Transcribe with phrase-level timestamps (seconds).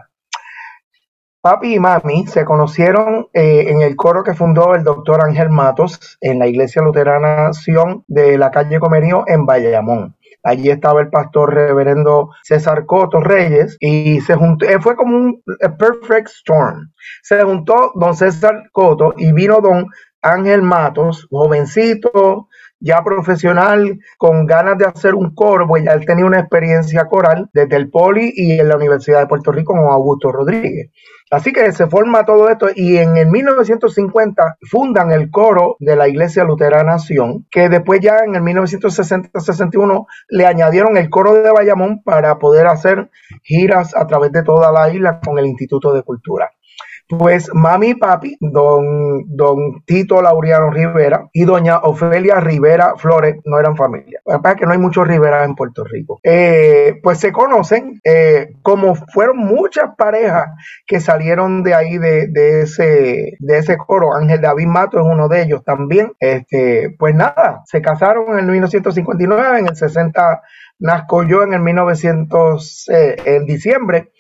[1.41, 6.18] Papi y mami se conocieron eh, en el coro que fundó el doctor Ángel Matos
[6.21, 10.16] en la iglesia luterana Sion de la calle Comerío en Bayamón.
[10.42, 15.42] Allí estaba el pastor reverendo César Coto Reyes y se juntó, eh, fue como un
[15.78, 16.92] perfect storm.
[17.22, 19.86] Se juntó don César Coto y vino don
[20.22, 22.48] Ángel Matos, jovencito,
[22.80, 27.48] ya profesional, con ganas de hacer un coro, pues ya él tenía una experiencia coral
[27.53, 30.91] desde el Poli y en la Universidad de Puerto Rico con Augusto Rodríguez.
[31.30, 36.09] Así que se forma todo esto y en el 1950 fundan el coro de la
[36.09, 42.03] Iglesia Luterana Nación, que después ya en el 1960-61 le añadieron el coro de Bayamón
[42.03, 43.10] para poder hacer
[43.42, 46.51] giras a través de toda la isla con el Instituto de Cultura.
[47.09, 53.59] Pues mami y papi, don, don Tito Laureano Rivera y doña Ofelia Rivera Flores no
[53.59, 54.21] eran familia.
[54.27, 56.21] La verdad es que no hay muchos Rivera en Puerto Rico.
[56.22, 60.51] Eh, pues se conocen eh, como fueron muchas parejas
[60.87, 64.15] que salieron de ahí de, de, ese, de ese coro.
[64.15, 66.13] Ángel David Mato es uno de ellos también.
[66.21, 70.43] Este, pues nada, se casaron en el 1959, en el 60
[70.78, 74.13] nazco yo en el 1900, eh, en diciembre.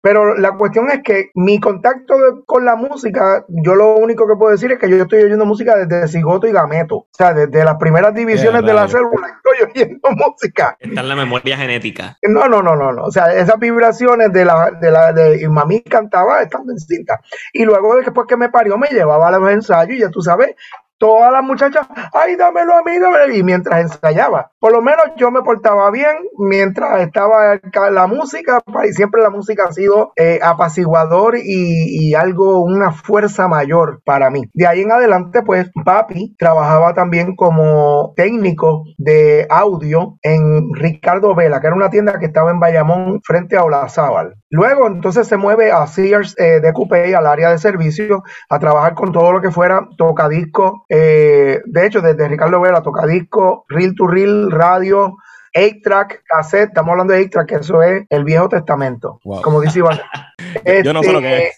[0.00, 2.14] Pero la cuestión es que mi contacto
[2.46, 5.74] con la música, yo lo único que puedo decir es que yo estoy oyendo música
[5.76, 6.96] desde Cigoto y Gameto.
[6.96, 10.76] O sea, desde las primeras divisiones de la célula estoy oyendo música.
[10.78, 12.16] Está en la memoria genética.
[12.22, 13.04] No, no, no, no, no.
[13.04, 17.20] O sea, esas vibraciones de la, de la, de, y mami cantaba estando en cinta.
[17.52, 20.54] Y luego después que me parió, me llevaba a los ensayos y ya tú sabes,
[20.98, 23.34] todas las muchachas, ay, dámelo a mí, dámelo.
[23.34, 27.58] Y mientras ensayaba, por lo menos yo me portaba bien mientras estaba
[27.90, 34.00] la música, y siempre la música ha sido eh, apaciguador y, algo, una fuerza mayor
[34.04, 34.42] para mí.
[34.54, 41.60] De ahí en adelante, pues, papi trabajaba también como técnico de audio en Ricardo Vela,
[41.60, 44.34] que era una tienda que estaba en Bayamón frente a Olazábal.
[44.50, 48.94] Luego, entonces se mueve a Sears eh, de Coupé, al área de servicio, a trabajar
[48.94, 50.84] con todo lo que fuera tocadisco.
[50.88, 55.16] Eh, de hecho, desde Ricardo Vera, tocadisco, reel to reel, radio,
[55.54, 56.68] 8-track, cassette.
[56.68, 59.20] Estamos hablando de 8-track, que eso es el Viejo Testamento.
[59.42, 60.00] Como dice Iván.
[60.84, 61.56] Yo no sé lo que es.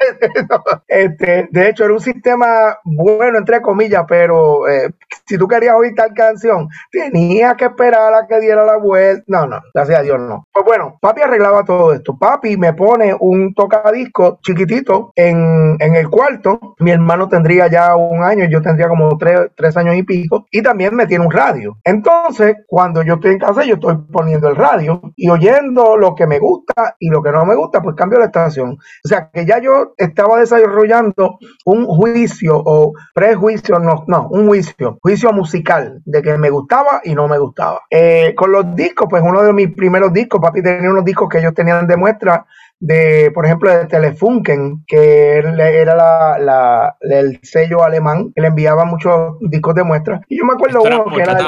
[0.88, 4.90] Este, de hecho, era un sistema bueno, entre comillas, pero eh,
[5.26, 9.24] si tú querías oír tal canción, tenías que esperar a que diera la vuelta.
[9.26, 10.46] No, no, gracias a Dios no.
[10.52, 12.16] Pues bueno, papi arreglaba todo esto.
[12.18, 16.74] Papi me pone un tocadisco chiquitito en, en el cuarto.
[16.78, 20.46] Mi hermano tendría ya un año, yo tendría como tres, tres años y pico.
[20.50, 21.76] Y también me tiene un radio.
[21.84, 26.26] Entonces, cuando yo estoy en casa, yo estoy poniendo el radio y oyendo lo que
[26.26, 28.78] me gusta y lo que no me gusta, pues cambio la estación.
[29.04, 34.98] O sea, que ya yo estaba desarrollando un juicio o prejuicio, no, no, un juicio,
[35.02, 37.82] juicio musical de que me gustaba y no me gustaba.
[37.90, 41.38] Eh, con los discos, pues uno de mis primeros discos, papi tenía unos discos que
[41.38, 42.46] ellos tenían de muestra
[42.84, 49.38] de, por ejemplo, de Telefunken, que era la, el sello alemán, que le enviaba muchos
[49.40, 50.20] discos de muestra.
[50.28, 51.38] Y yo me acuerdo uno que era...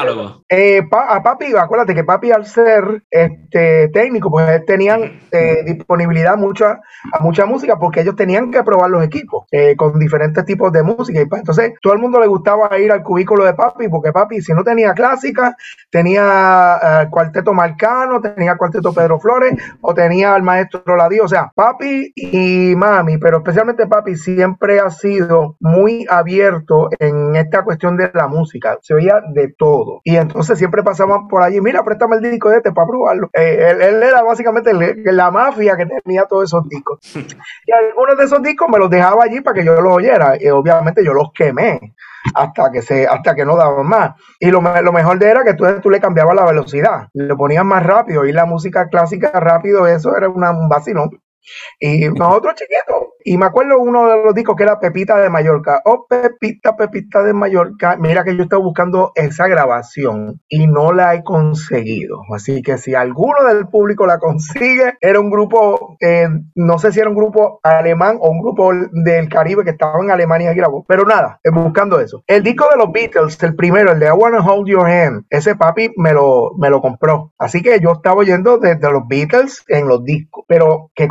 [0.48, 6.80] Eh, a papi, acuérdate que papi al ser este técnico, pues tenían eh, disponibilidad mucha,
[7.12, 10.82] a mucha música porque ellos tenían que probar los equipos eh, con diferentes tipos de
[10.82, 11.20] música.
[11.20, 14.40] Y pues, entonces todo el mundo le gustaba ir al cubículo de papi porque papi,
[14.40, 15.54] si no tenía clásica,
[15.90, 19.52] tenía cuarteto Marcano, tenía cuarteto Pedro Flores
[19.82, 24.90] o tenía al maestro Ladío o sea, papi y mami, pero especialmente papi siempre ha
[24.90, 28.78] sido muy abierto en esta cuestión de la música.
[28.80, 30.02] Se oía de todo.
[30.04, 33.28] Y entonces siempre pasaban por allí, mira, préstame el disco de este para probarlo.
[33.32, 34.72] Eh, él, era básicamente
[35.04, 37.00] la mafia que tenía todos esos discos.
[37.66, 40.36] Y algunos de esos discos me los dejaba allí para que yo los oyera.
[40.40, 41.94] Y obviamente yo los quemé
[42.34, 44.14] hasta que se hasta que no daban más.
[44.40, 47.64] Y lo, lo mejor de era que tú, tú le cambiabas la velocidad, le ponías
[47.64, 51.10] más rápido y la música clásica rápido, eso era una, un vacilón.
[51.78, 53.14] Y nosotros chiquitos.
[53.24, 55.80] Y me acuerdo uno de los discos que era Pepita de Mallorca.
[55.84, 57.96] Oh, Pepita, Pepita de Mallorca.
[57.96, 62.20] Mira que yo estaba buscando esa grabación y no la he conseguido.
[62.34, 67.00] Así que si alguno del público la consigue, era un grupo, eh, no sé si
[67.00, 70.84] era un grupo alemán o un grupo del Caribe que estaba en Alemania y grabó.
[70.86, 72.22] Pero nada, buscando eso.
[72.26, 75.56] El disco de los Beatles, el primero, el de I Wanna Hold Your Hand, ese
[75.56, 77.32] papi me lo, me lo compró.
[77.38, 80.44] Así que yo estaba oyendo desde los Beatles en los discos.
[80.48, 81.08] Pero que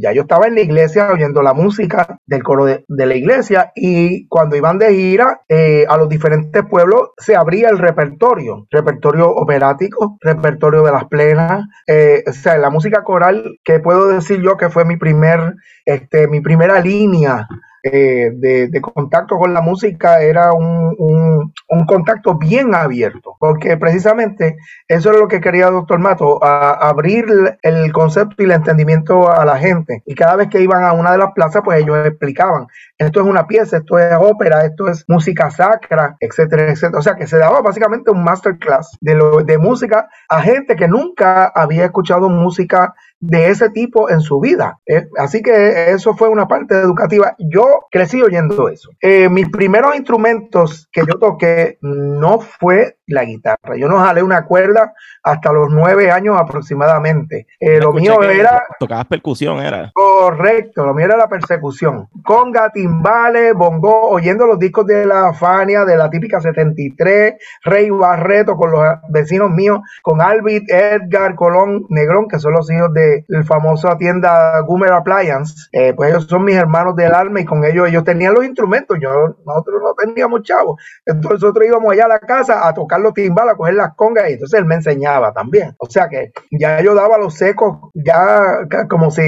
[0.00, 4.26] ya yo estaba en la iglesia oyendo la música del coro de, la iglesia y
[4.28, 10.18] cuando iban de gira eh, a los diferentes pueblos se abría el repertorio, repertorio operático,
[10.20, 14.68] repertorio de las plenas, eh, o sea, la música coral que puedo decir yo que
[14.68, 15.54] fue mi primer,
[15.84, 17.46] este, mi primera línea
[17.92, 18.30] eh,
[18.70, 21.52] de, contacto con la música era un,
[21.86, 28.42] contacto bien abierto, porque precisamente eso es lo que quería Doctor Mato, abrir el concepto
[28.42, 30.02] y el entendimiento a la gente.
[30.06, 32.66] Y cada vez que iban a una de las plazas, pues ellos explicaban,
[32.98, 36.98] esto es una pieza, esto es ópera, esto es música sacra, etcétera, etcétera.
[36.98, 41.46] O sea, que se daba básicamente un masterclass de, de música a gente que nunca
[41.46, 44.78] había escuchado música de ese tipo en su vida.
[44.86, 47.34] Eh, así que eso fue una parte educativa.
[47.38, 48.90] Yo crecí oyendo eso.
[49.00, 53.76] Eh, mis primeros instrumentos que yo toqué no fue la guitarra.
[53.76, 57.46] Yo no jalé una cuerda hasta los nueve años aproximadamente.
[57.58, 58.62] Eh, lo mío era...
[58.78, 59.90] Tocabas percusión, era.
[59.92, 62.08] Correcto, lo mío era la persecución.
[62.22, 67.34] Conga, timbales, bongo, oyendo los discos de la Fania, de la típica 73,
[67.64, 72.92] Rey Barreto con los vecinos míos, con Albit, Edgar, Colón, Negrón, que son los hijos
[72.92, 75.68] de la famosa tienda Gumer Appliance.
[75.72, 78.98] Eh, pues ellos son mis hermanos del alma y con ellos ellos tenían los instrumentos.
[79.00, 79.10] Yo,
[79.46, 80.80] nosotros no teníamos chavos.
[81.06, 84.28] Entonces nosotros íbamos allá a la casa a tocar los timbales, a coger las congas
[84.28, 85.74] y entonces él me enseñaba también.
[85.78, 89.22] O sea que ya yo daba los secos, ya como si,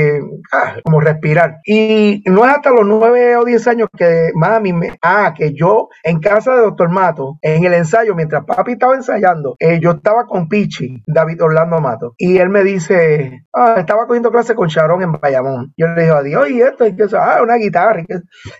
[0.52, 1.58] ah, como respirar.
[1.64, 5.88] Y no es hasta los nueve o diez años que mami me, ah, que yo
[6.04, 10.26] en casa de doctor Mato, en el ensayo, mientras papi estaba ensayando, eh, yo estaba
[10.26, 15.02] con Pichi, David Orlando Mato, y él me dice, ah, estaba cogiendo clase con Sharon
[15.02, 15.72] en Bayamón.
[15.76, 18.02] Yo le dije, adiós, y esto, y eso, ah, una guitarra.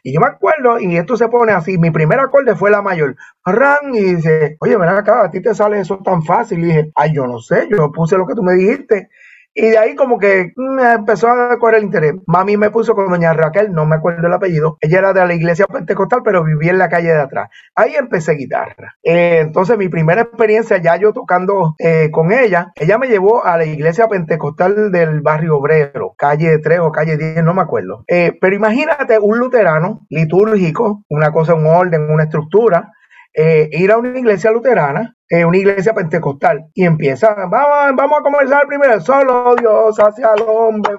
[0.03, 3.17] Y, yo me acuerdo, y esto se pone así, mi primer acorde fue la mayor,
[3.45, 6.61] ran, y dice, oye, ven acá, a ti te sale eso tan fácil.
[6.61, 9.09] Y dije, ay, yo no sé, yo puse lo que tú me dijiste.
[9.53, 12.15] Y de ahí como que me empezó a correr el interés.
[12.27, 14.79] Mami me puso con doña Raquel, no me acuerdo el apellido.
[14.81, 17.51] Ella era de la iglesia pentecostal, pero vivía en la calle de atrás.
[17.75, 18.95] Ahí empecé guitarra.
[19.03, 23.57] Eh, entonces mi primera experiencia ya yo tocando eh, con ella, ella me llevó a
[23.57, 28.05] la iglesia pentecostal del barrio obrero, calle 3 o calle 10, no me acuerdo.
[28.07, 32.93] Eh, pero imagínate un luterano litúrgico, una cosa, un orden, una estructura,
[33.35, 38.67] ir a una iglesia luterana en una iglesia pentecostal y empieza, vamos, vamos a comenzar
[38.67, 40.93] primero, solo Dios hacia el hombre,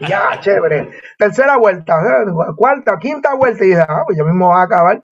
[0.00, 0.90] ya, chévere.
[1.16, 5.04] Tercera vuelta, eh, cuarta, quinta vuelta, y ah, pues ya mismo va a acabar.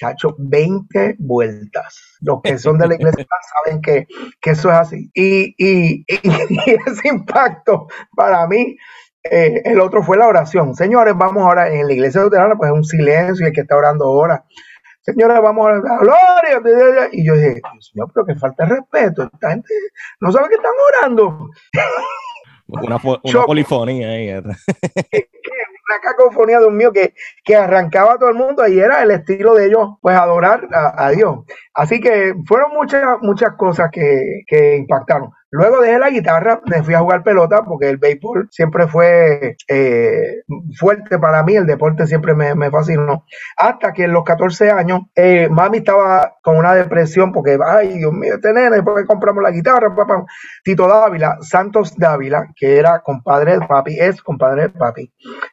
[0.00, 2.18] Chacho, 20 vueltas.
[2.20, 3.24] Los que son de la iglesia
[3.64, 4.08] saben que,
[4.40, 5.10] que eso es así.
[5.14, 7.86] Y, y, ese impacto
[8.16, 8.76] para mí
[9.22, 10.74] eh, el otro fue la oración.
[10.74, 13.76] Señores, vamos ahora en la iglesia luterana, pues es un silencio y el que está
[13.76, 14.44] orando ahora
[15.04, 17.08] señora, vamos a la gloria.
[17.12, 19.30] Y yo dije, Señor, pero que falta de respeto.
[19.32, 19.74] Esta gente
[20.20, 21.50] no sabe que están orando.
[22.66, 24.30] Una, una polifonía ahí.
[24.34, 29.54] una cacofonía, Dios mío, que, que arrancaba a todo el mundo y era el estilo
[29.54, 31.40] de ellos, pues adorar a, a Dios.
[31.74, 35.30] Así que fueron muchas, muchas cosas que, que impactaron.
[35.56, 40.42] Luego dejé la guitarra, me fui a jugar pelota porque el béisbol siempre fue eh,
[40.76, 43.24] fuerte para mí, el deporte siempre me, fascinó.
[43.56, 48.12] Hasta que en los 14 años, eh, mami estaba con una depresión porque, ay, Dios
[48.12, 49.94] mío, este nene, ¿por qué compramos la guitarra?
[49.94, 50.24] Papá?
[50.64, 55.12] Tito Dávila, Santos Dávila, que era compadre de papi, es compadre de papi,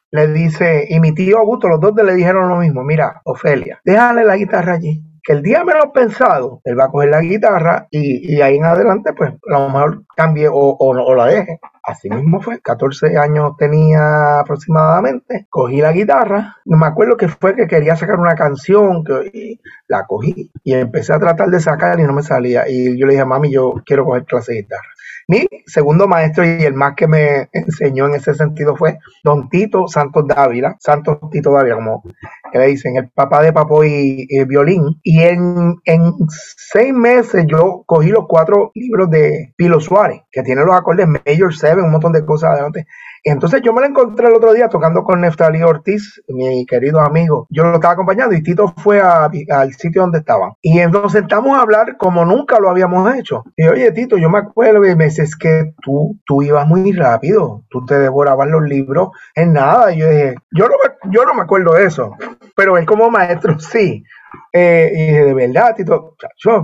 [0.09, 4.23] le dice, y mi tío Augusto, los dos le dijeron lo mismo, mira, Ofelia, déjale
[4.23, 8.41] la guitarra allí que el día menos pensado, él va a coger la guitarra y,
[8.41, 11.59] ahí en adelante, pues a lo mejor cambie o, o, la deje.
[11.83, 17.67] Así mismo fue, 14 años tenía aproximadamente, cogí la guitarra, me acuerdo que fue que
[17.67, 22.13] quería sacar una canción, que la cogí y empecé a tratar de sacar y no
[22.13, 22.69] me salía.
[22.69, 24.87] Y yo le dije, mami, yo quiero coger clase de guitarra.
[25.27, 29.87] Mi segundo maestro y el más que me enseñó en ese sentido fue Don Tito
[29.87, 32.03] Santos Dávila, Santos Tito Dávila, como
[32.53, 34.99] le dicen, el papá de Papo y, violín.
[35.03, 40.63] Y en, en, seis meses yo cogí los cuatro libros de Pilo Suárez, que tiene
[40.63, 42.87] los acordes Major Seven, un montón de cosas adelante.
[43.23, 47.47] Entonces yo me la encontré el otro día tocando con Neftali Ortiz, mi querido amigo.
[47.49, 50.53] Yo lo estaba acompañando y Tito fue al sitio donde estaban.
[50.61, 53.43] Y entonces sentamos a hablar como nunca lo habíamos hecho.
[53.55, 57.63] Y oye, Tito, yo me acuerdo y me dices que tú, tú ibas muy rápido.
[57.69, 59.93] Tú te devorabas los libros en nada.
[59.93, 62.15] Y yo dije, yo no me, yo no me acuerdo de eso.
[62.55, 64.03] Pero él como maestro sí.
[64.53, 66.15] Eh, y de verdad, Tito,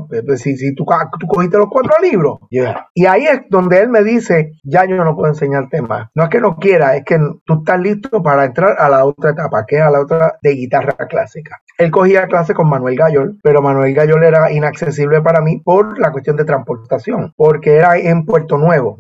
[0.10, 0.86] pues, pues, si, si tú,
[1.20, 2.40] tú, cogiste los cuatro libros.
[2.50, 6.10] Y ahí es donde él me dice, ya yo no puedo enseñarte más.
[6.14, 9.32] No es que no quiera, es que tú estás listo para entrar a la otra
[9.32, 11.62] etapa, que es a la otra de guitarra clásica.
[11.78, 16.12] Él cogía clase con Manuel Gayol, pero Manuel Gayol era inaccesible para mí por la
[16.12, 19.00] cuestión de transportación, porque era en Puerto Nuevo.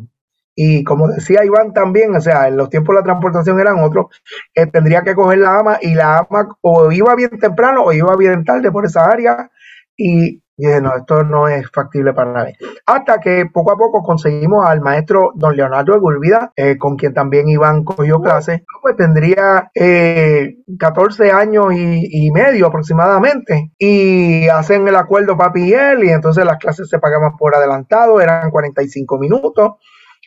[0.59, 4.07] Y como decía Iván también, o sea, en los tiempos de la transportación eran otros,
[4.53, 8.15] que tendría que coger la ama y la ama o iba bien temprano o iba
[8.15, 9.51] bien tarde por esa área.
[9.95, 12.57] Y dije, no, esto no es factible para nadie.
[12.85, 17.13] Hasta que poco a poco conseguimos al maestro don Leonardo de Gulvida, eh, con quien
[17.13, 18.65] también Iván cogió clase.
[18.81, 23.71] Pues tendría 14 eh, años y, y, medio aproximadamente.
[23.77, 28.19] Y hacen el acuerdo papi y él, y entonces las clases se pagaban por adelantado,
[28.19, 29.73] eran 45 minutos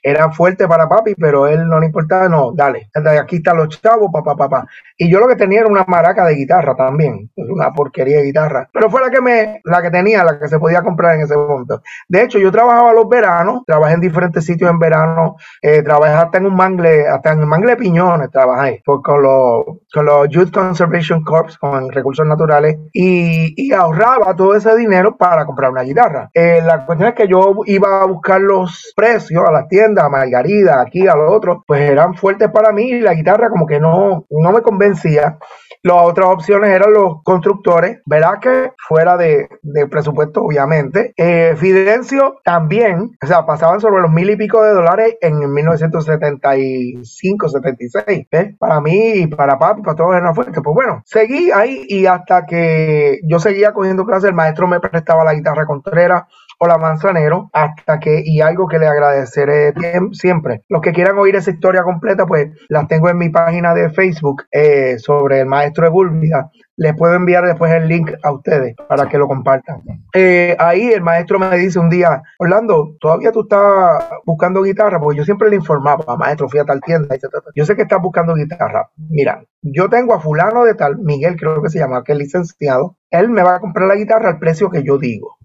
[0.02, 2.90] era fuerte para papi, pero él no le importaba, no, dale,
[3.20, 4.66] aquí están los chavos, papá, papá.
[4.96, 8.68] Y yo lo que tenía era una maraca de guitarra también, una porquería de guitarra,
[8.72, 11.36] pero fue la que me, la que tenía, la que se podía comprar en ese
[11.36, 11.82] momento.
[12.08, 16.38] De hecho, yo trabajaba los veranos, trabajé en diferentes sitios en verano, eh, trabajé hasta
[16.38, 20.52] en un mangle, hasta en el mangle de piñones trabajé, con los, con los Youth
[20.52, 26.30] Conservation Corps, con recursos naturales, y, y ahorraba todo ese dinero para comprar una guitarra.
[26.34, 30.80] Eh, la cuestión es que yo iba a buscar los precios a las tiendas, Margarida,
[30.80, 34.24] aquí, a lo otro, pues eran fuertes para mí y la guitarra como que no,
[34.30, 35.38] no me convencía.
[35.82, 38.38] Las otras opciones eran los constructores, ¿verdad?
[38.38, 39.48] Que fuera de,
[39.90, 41.14] presupuesto, obviamente.
[41.16, 47.48] Eh, Fidencio también, o sea, pasaban sobre los mil y pico de dólares en 1975,
[47.48, 48.26] 76.
[48.30, 48.56] ¿eh?
[48.58, 50.60] Para mí y para papi, para todos era fuerte.
[50.60, 55.24] Pues bueno, seguí ahí y hasta que yo seguía cogiendo clases, el maestro me prestaba
[55.24, 56.24] la guitarra Contreras
[56.62, 59.72] Hola Manzanero, hasta que, y algo que le agradeceré
[60.12, 60.62] siempre.
[60.68, 64.42] Los que quieran oír esa historia completa, pues las tengo en mi página de Facebook
[64.52, 66.50] eh, sobre el maestro de Gúlvida.
[66.76, 69.80] Les puedo enviar después el link a ustedes para que lo compartan.
[70.12, 75.16] Eh, ahí el maestro me dice un día, Orlando, todavía tú estás buscando guitarra, porque
[75.16, 77.16] yo siempre le informaba, maestro, fui a tal tienda.
[77.54, 78.90] Yo sé que estás buscando guitarra.
[79.08, 82.98] Mira, yo tengo a fulano de tal, Miguel creo que se llama, que es licenciado.
[83.08, 85.38] Él me va a comprar la guitarra al precio que yo digo.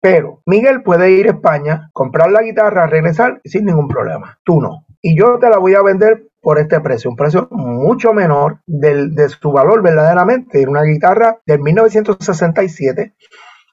[0.00, 4.38] Pero Miguel puede ir a España, comprar la guitarra, regresar sin ningún problema.
[4.44, 4.86] Tú no.
[5.02, 9.14] Y yo te la voy a vender por este precio, un precio mucho menor del,
[9.14, 10.66] de su valor verdaderamente.
[10.66, 13.14] Una guitarra del 1967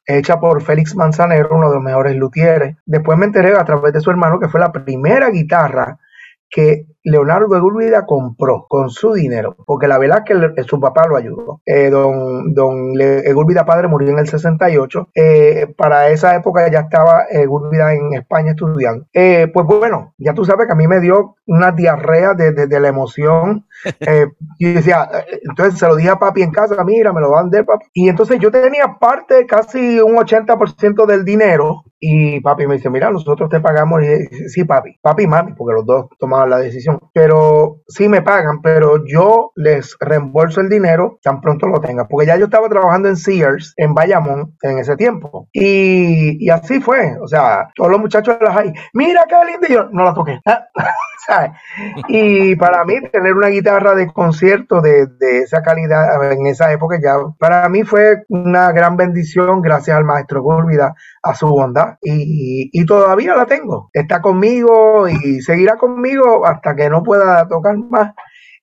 [0.08, 2.78] hecha por Félix Manzanero, uno de los mejores luthieres.
[2.86, 6.00] Después me enteré a través de su hermano que fue la primera guitarra
[6.50, 11.16] que Leonardo de compró con su dinero, porque la verdad es que su papá lo
[11.16, 11.62] ayudó.
[11.66, 12.94] Eh, don don
[13.34, 15.10] Gúlvida padre murió en el 68.
[15.16, 19.06] Eh, para esa época ya estaba eh, Gúlvida en España estudiando.
[19.14, 23.66] pues bueno, ya tú sabes que a mí me dio una diarrea de, la emoción.
[24.60, 25.10] y decía,
[25.44, 27.86] entonces se lo dije a papi en casa, mira, me lo van a vender papi.
[27.94, 31.86] Y entonces yo tenía parte, casi un 80% del dinero.
[32.00, 34.04] Y papi me dice, mira, nosotros te pagamos.
[34.04, 38.22] Y sí, papi, papi y mami, porque los dos tomaban la decisión pero sí me
[38.22, 42.70] pagan, pero yo les reembolso el dinero tan pronto lo tenga, porque ya yo estaba
[42.70, 45.48] trabajando en Sears, en Bayamón, en ese tiempo.
[45.52, 49.74] Y, así fue, o sea, todos los muchachos de las hay, mira qué lindo, y
[49.74, 50.40] yo no la toqué.
[52.08, 57.16] y para mí tener una guitarra de concierto de, esa calidad en esa época ya,
[57.40, 61.87] para mí fue una gran bendición gracias al maestro Gúrvida, a su bondad.
[62.02, 63.90] Y, todavía la tengo.
[63.94, 68.14] Está conmigo y seguirá conmigo hasta que no pueda tocar más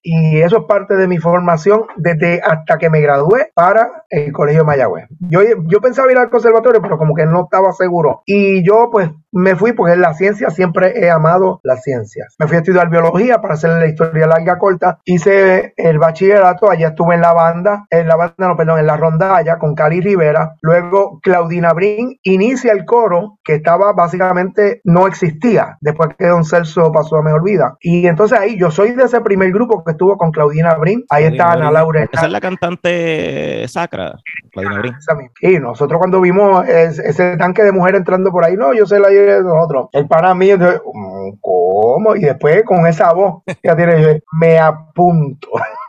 [0.06, 4.62] y eso es parte de mi formación desde hasta que me gradué para el Colegio
[4.62, 5.06] Mayagüez.
[5.18, 8.22] Yo, yo pensaba ir al conservatorio, pero como que no estaba seguro.
[8.26, 12.36] Y yo pues me fui porque la ciencia siempre he amado las ciencias.
[12.38, 15.00] Me fui a estudiar biología para hacer la historia larga corta.
[15.04, 18.96] Hice el bachillerato, allá estuve en la banda, en la banda, no, perdón, en la
[18.96, 20.54] rondalla con Cali Rivera.
[20.62, 26.92] Luego Claudina Brin inicia el coro que estaba básicamente no existía después que Don Celso
[26.92, 27.76] pasó a mejor vida.
[27.80, 31.04] Y entonces ahí yo soy de ese primer grupo que estuvo con Claudina Brin.
[31.10, 32.08] Ahí está Ana Laura.
[32.12, 34.14] Esa es la cantante sacra,
[34.52, 34.94] Claudina Brin.
[35.40, 39.08] Y nosotros cuando vimos ese, tanque de mujer entrando por ahí, no, yo sé la
[39.32, 39.88] de nosotros.
[39.92, 42.16] El para mí, mm, ¿cómo?
[42.16, 45.48] Y después con esa voz, ya tiene, me apunto.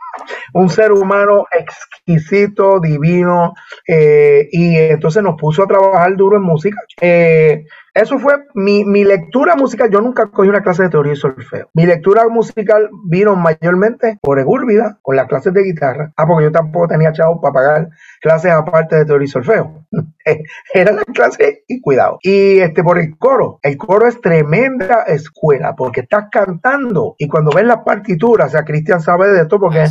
[0.54, 3.54] un ser humano exquisito, divino,
[3.86, 6.78] eh, y entonces nos puso a trabajar duro en música.
[7.00, 7.64] Eh,
[7.96, 9.90] eso fue mi, mi, lectura musical.
[9.90, 11.70] Yo nunca cogí una clase de teoría y solfeo.
[11.72, 16.12] Mi lectura musical vino mayormente por Egúrbida, con las clases de guitarra.
[16.14, 17.88] Ah, porque yo tampoco tenía chavo para pagar
[18.20, 19.86] clases aparte de teoría y solfeo.
[20.74, 22.18] Era la clase y cuidado.
[22.20, 23.60] Y este por el coro.
[23.62, 28.64] El coro es tremenda escuela porque estás cantando y cuando ves las partituras, o sea,
[28.64, 29.86] Cristian sabe de esto porque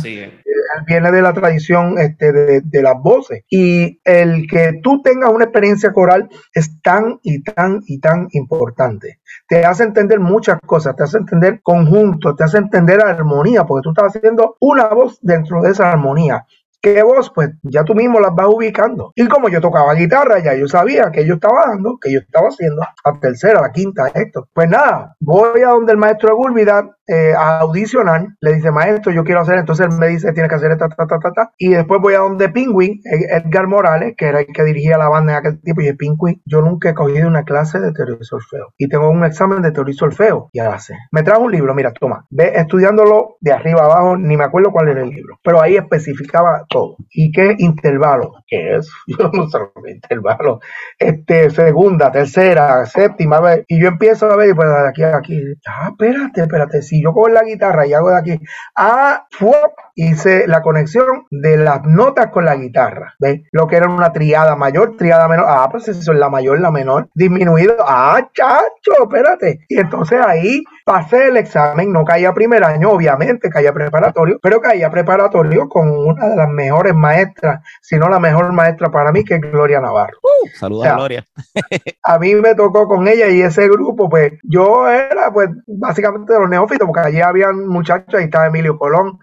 [0.86, 3.44] viene de la tradición este, de, de, las voces.
[3.50, 9.20] Y el que tú tengas una experiencia coral es tan y tan y tan importante.
[9.48, 13.90] Te hace entender muchas cosas, te hace entender conjunto, te hace entender armonía, porque tú
[13.90, 16.46] estás haciendo una voz dentro de esa armonía.
[16.82, 17.32] ¿Qué voz?
[17.34, 19.12] Pues ya tú mismo las vas ubicando.
[19.16, 22.48] Y como yo tocaba guitarra, ya yo sabía que yo estaba dando, que yo estaba
[22.48, 24.48] haciendo, a tercera, a quinta, esto.
[24.52, 29.24] Pues nada, voy a donde el maestro de Gúlvida, eh, audicionar, le dice, maestro, yo
[29.24, 31.70] quiero hacer, entonces él me dice, tienes que hacer esta, ta, ta, ta, ta, y
[31.70, 35.38] después voy a donde Penguin, Edgar Morales, que era el que dirigía la banda en
[35.38, 38.72] aquel tiempo, y el Penguin, yo nunca he cogido una clase de teoría y solfeo,
[38.76, 40.94] y tengo un examen de teoría y solfeo, y hace.
[41.12, 44.88] Me trajo un libro, mira, toma, ve estudiándolo de arriba abajo, ni me acuerdo cuál
[44.88, 46.96] era el libro, pero ahí especificaba todo.
[47.10, 48.32] ¿Y qué intervalo?
[48.46, 48.90] ¿Qué es?
[49.06, 50.60] Yo no sé intervalo.
[50.98, 55.88] Este, segunda, tercera, séptima y yo empiezo a ver, pues de aquí a aquí, ah,
[55.90, 58.40] espérate, espérate, yo cojo la guitarra y hago de aquí,
[58.76, 63.40] ah, fuop, hice la conexión de las notas con la guitarra, ¿ves?
[63.50, 66.70] Lo que era una triada mayor, triada menor, ah, pues eso es la mayor, la
[66.70, 72.90] menor, disminuido, ah, chacho, espérate, y entonces ahí pasé el examen, no caía primer año,
[72.90, 78.20] obviamente, caía preparatorio, pero caía preparatorio con una de las mejores maestras, si no la
[78.20, 80.18] mejor maestra para mí, que es Gloria Navarro.
[80.22, 81.26] Uh, saludos a Gloria.
[82.02, 86.38] a mí me tocó con ella y ese grupo, pues yo era pues básicamente de
[86.38, 89.18] los neófitos, porque allí habían muchachos, ahí estaba Emilio Colón,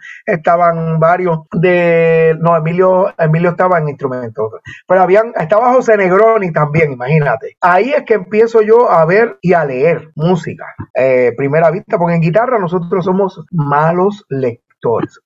[0.63, 4.52] estaban varios de, no, Emilio, Emilio estaba en instrumentos,
[4.88, 7.58] pero habían, estaba José Negroni también, imagínate.
[7.62, 12.15] Ahí es que empiezo yo a ver y a leer música, eh, primera vista, porque
[12.15, 14.63] en guitarra nosotros somos malos lectores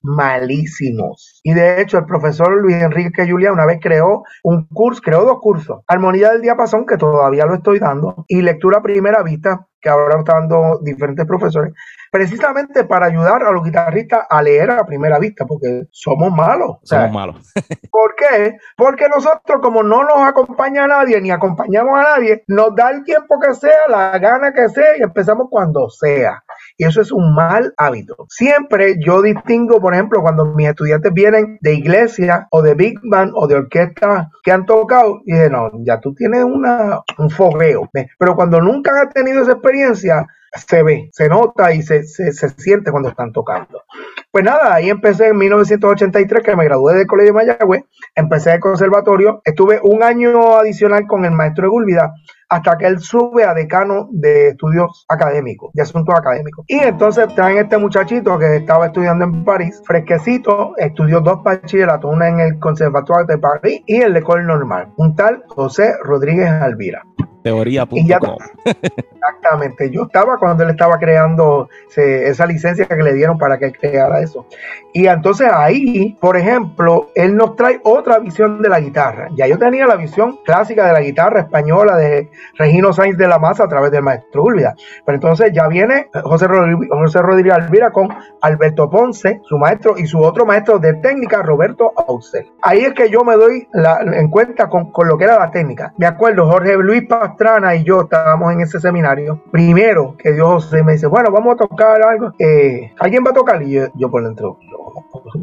[0.02, 1.40] malísimos.
[1.42, 5.38] Y de hecho, el profesor Luis Enrique Julia una vez creó un curso, creó dos
[5.40, 10.18] cursos, Armonía del Diapasón, que todavía lo estoy dando, y Lectura Primera Vista, que ahora
[10.18, 11.72] están dando diferentes profesores,
[12.10, 16.76] precisamente para ayudar a los guitarristas a leer a primera vista, porque somos malos.
[16.82, 17.52] Somos malos.
[17.90, 18.58] ¿Por qué?
[18.76, 23.02] Porque nosotros, como no nos acompaña a nadie, ni acompañamos a nadie, nos da el
[23.04, 26.42] tiempo que sea, la gana que sea, y empezamos cuando sea.
[26.80, 28.26] Y eso es un mal hábito.
[28.28, 33.32] Siempre yo distingo, por ejemplo, cuando mis estudiantes vienen de iglesia o de big band
[33.34, 37.90] o de orquesta que han tocado, y dicen, no, ya tú tienes una, un fogueo.
[38.16, 42.92] Pero cuando nunca han tenido esa experiencia, se ve, se nota y se, se, siente
[42.92, 43.82] cuando están tocando.
[44.30, 47.82] Pues nada, ahí empecé en 1983, que me gradué del Colegio de Mayagüez,
[48.14, 52.12] empecé el conservatorio, estuve un año adicional con el maestro de Gúlvida,
[52.48, 56.64] hasta que él sube a decano de estudios académicos, de asuntos académicos.
[56.68, 62.28] Y entonces traen este muchachito que estaba estudiando en París, fresquecito, estudió dos bachilleratos, una
[62.28, 67.04] en el Conservatorio de París y el École Normal, un tal José Rodríguez Alvira.
[67.42, 68.36] Teoría.com.
[68.64, 69.90] Exactamente.
[69.90, 74.46] Yo estaba cuando él estaba creando esa licencia que le dieron para que creara eso.
[74.92, 79.28] Y entonces ahí, por ejemplo, él nos trae otra visión de la guitarra.
[79.36, 83.38] Ya yo tenía la visión clásica de la guitarra española de Regino Sainz de la
[83.38, 84.74] Maza a través del maestro Úlvida.
[85.04, 88.08] Pero entonces ya viene José Rodríguez, José Rodríguez Alvira con
[88.40, 92.50] Alberto Ponce, su maestro, y su otro maestro de técnica, Roberto Ausel.
[92.62, 93.68] Ahí es que yo me doy
[94.12, 95.92] en cuenta con, con, lo que era la técnica.
[95.96, 97.02] Me acuerdo, Jorge Luis
[97.38, 99.40] Pastrana y yo estábamos en ese seminario.
[99.52, 102.32] Primero que Dios me dice, bueno, vamos a tocar algo.
[102.36, 103.62] Eh, ¿Alguien va a tocar?
[103.62, 104.92] Y yo, por dentro, yo,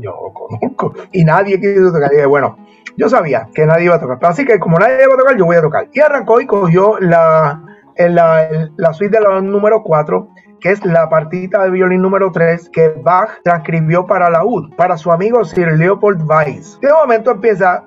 [0.01, 0.93] yo lo conozco.
[1.13, 2.12] Y nadie quiso tocar.
[2.12, 2.58] Y dije, bueno,
[2.97, 4.17] yo sabía que nadie iba a tocar.
[4.23, 5.88] Así que como nadie iba a tocar, yo voy a tocar.
[5.93, 7.63] Y arrancó y cogió la,
[7.97, 10.29] la, la suite de la número 4
[10.65, 14.97] que es la partita de violín número 3 que Bach transcribió para la UD, para
[14.97, 16.79] su amigo Sir Leopold Weiss.
[16.81, 17.84] De momento empieza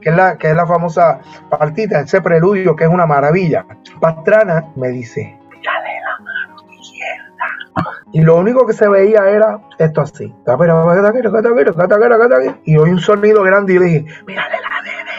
[0.00, 1.18] que es la, que es la famosa
[1.48, 3.66] partita, ese preludio que es una maravilla.
[4.00, 8.04] Pastrana me dice, mírale la mano izquierda.
[8.12, 10.32] Y lo único que se veía era esto así.
[12.64, 15.09] Y oí un sonido grande y yo dije, mírale la derecha.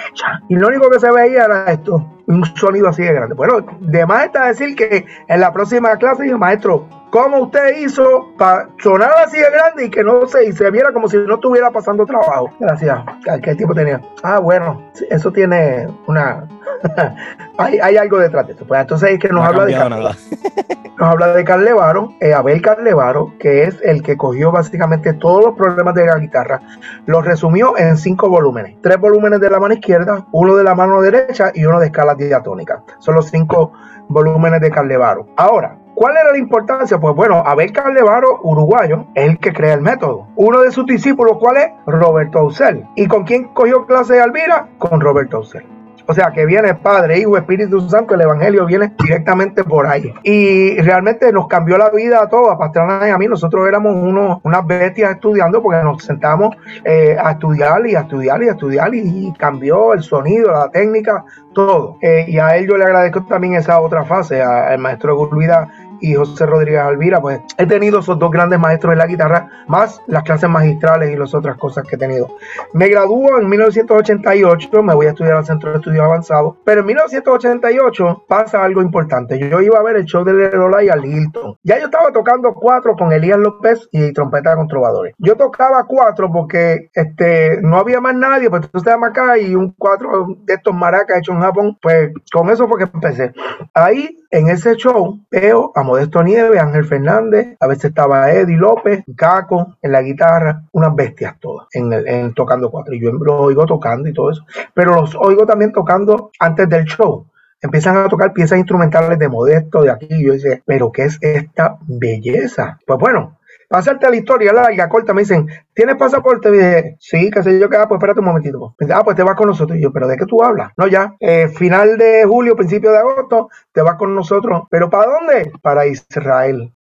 [0.50, 3.36] Y lo único que se veía era esto un sonido así de grande.
[3.36, 8.34] Bueno, de más está decir que en la próxima clase dije, maestro, ¿cómo usted hizo
[8.38, 11.36] para sonar así de grande y que no se, y se viera como si no
[11.36, 12.50] estuviera pasando trabajo?
[12.60, 13.00] Gracias.
[13.44, 14.02] ¿Qué tipo tenía?
[14.24, 16.48] Ah, bueno, eso tiene una...
[17.58, 18.66] hay, hay, algo detrás de esto.
[18.66, 20.16] Pues entonces es que nos habla de Carlevaro.
[21.02, 25.56] nos habla de Carlevaro, eh, Abel Carlevaro, que es el que cogió básicamente todos los
[25.56, 26.62] problemas de la guitarra,
[27.08, 28.76] los resumió en cinco volúmenes.
[28.82, 32.11] Tres volúmenes de la mano izquierda, uno de la mano derecha y uno de escala
[32.18, 32.84] diatónica.
[33.00, 33.74] Son los cinco
[34.08, 35.28] volúmenes de Carlevaro.
[35.36, 37.00] Ahora, ¿Cuál era la importancia?
[37.00, 40.26] Pues bueno, Abel Carlevaro, uruguayo, es el que crea el método.
[40.36, 41.72] Uno de sus discípulos, ¿cuál es?
[41.86, 42.88] Roberto Ausel.
[42.96, 44.70] ¿Y con quién cogió clase de Alvira?
[44.78, 45.66] Con Roberto Ausel.
[46.08, 50.14] O sea, que viene Padre, Hijo, Espíritu Santo, el Evangelio viene directamente por ahí.
[50.24, 53.28] Y realmente nos cambió la vida a todos, a Pastrana y a mí.
[53.28, 58.44] Nosotros éramos unos, unas bestias estudiando porque nos sentamos eh, a estudiar y a estudiar
[58.44, 61.98] y a estudiar y, cambió el sonido, la técnica, todo.
[62.02, 65.70] Eh, y a él yo le agradezco también esa otra fase, al maestro Gulvida
[66.02, 70.02] y José Rodríguez Alvira, pues he tenido esos dos grandes maestros en la guitarra, más
[70.08, 72.28] las clases magistrales y las otras cosas que he tenido.
[72.74, 76.88] Me graduó en 1988, me voy a estudiar al Centro de Estudios Avanzados, pero en
[76.88, 79.38] 1988 pasa algo importante.
[79.38, 81.58] Yo iba a ver el show de Lerola y al Hilton.
[81.64, 85.14] Ya yo estaba tocando cuatro con Elías López y trompeta con trovadores.
[85.18, 90.36] Yo tocaba cuatro porque este, no había más nadie, pues entonces acá y un cuatro
[90.46, 93.34] de estos maracas hechos en Japón, pues con eso fue que empecé.
[93.74, 99.04] Ahí en ese show veo a Modesto Nieves, Ángel Fernández, a veces estaba Eddie López,
[99.16, 102.94] Caco en la guitarra, unas bestias todas en, tocando cuatro.
[102.94, 106.86] Y yo lo oigo tocando y todo eso, pero los oigo también tocando antes del
[106.86, 107.28] show
[107.62, 110.08] empiezan a tocar piezas instrumentales de Modesto, de aquí.
[110.10, 112.80] Y yo dice, pero ¿qué es esta belleza?
[112.88, 113.38] Pues bueno,
[113.72, 116.50] pasarte a la historia larga, corta, me dicen, ¿tienes pasaporte?
[116.50, 118.76] Y dije, sí, qué sé yo, que, ah, pues espérate un momentito.
[118.94, 119.80] Ah, pues te vas con nosotros.
[119.80, 120.74] Y yo, ¿pero de qué tú hablas?
[120.76, 124.64] No, ya, eh, final de julio, principio de agosto, te vas con nosotros.
[124.70, 125.54] ¿Pero para dónde?
[125.62, 126.74] Para Israel.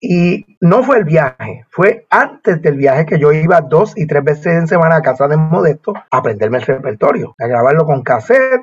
[0.00, 4.22] Y no fue el viaje, fue antes del viaje que yo iba dos y tres
[4.22, 8.62] veces en semana a casa de Modesto a aprenderme el repertorio, a grabarlo con cassette,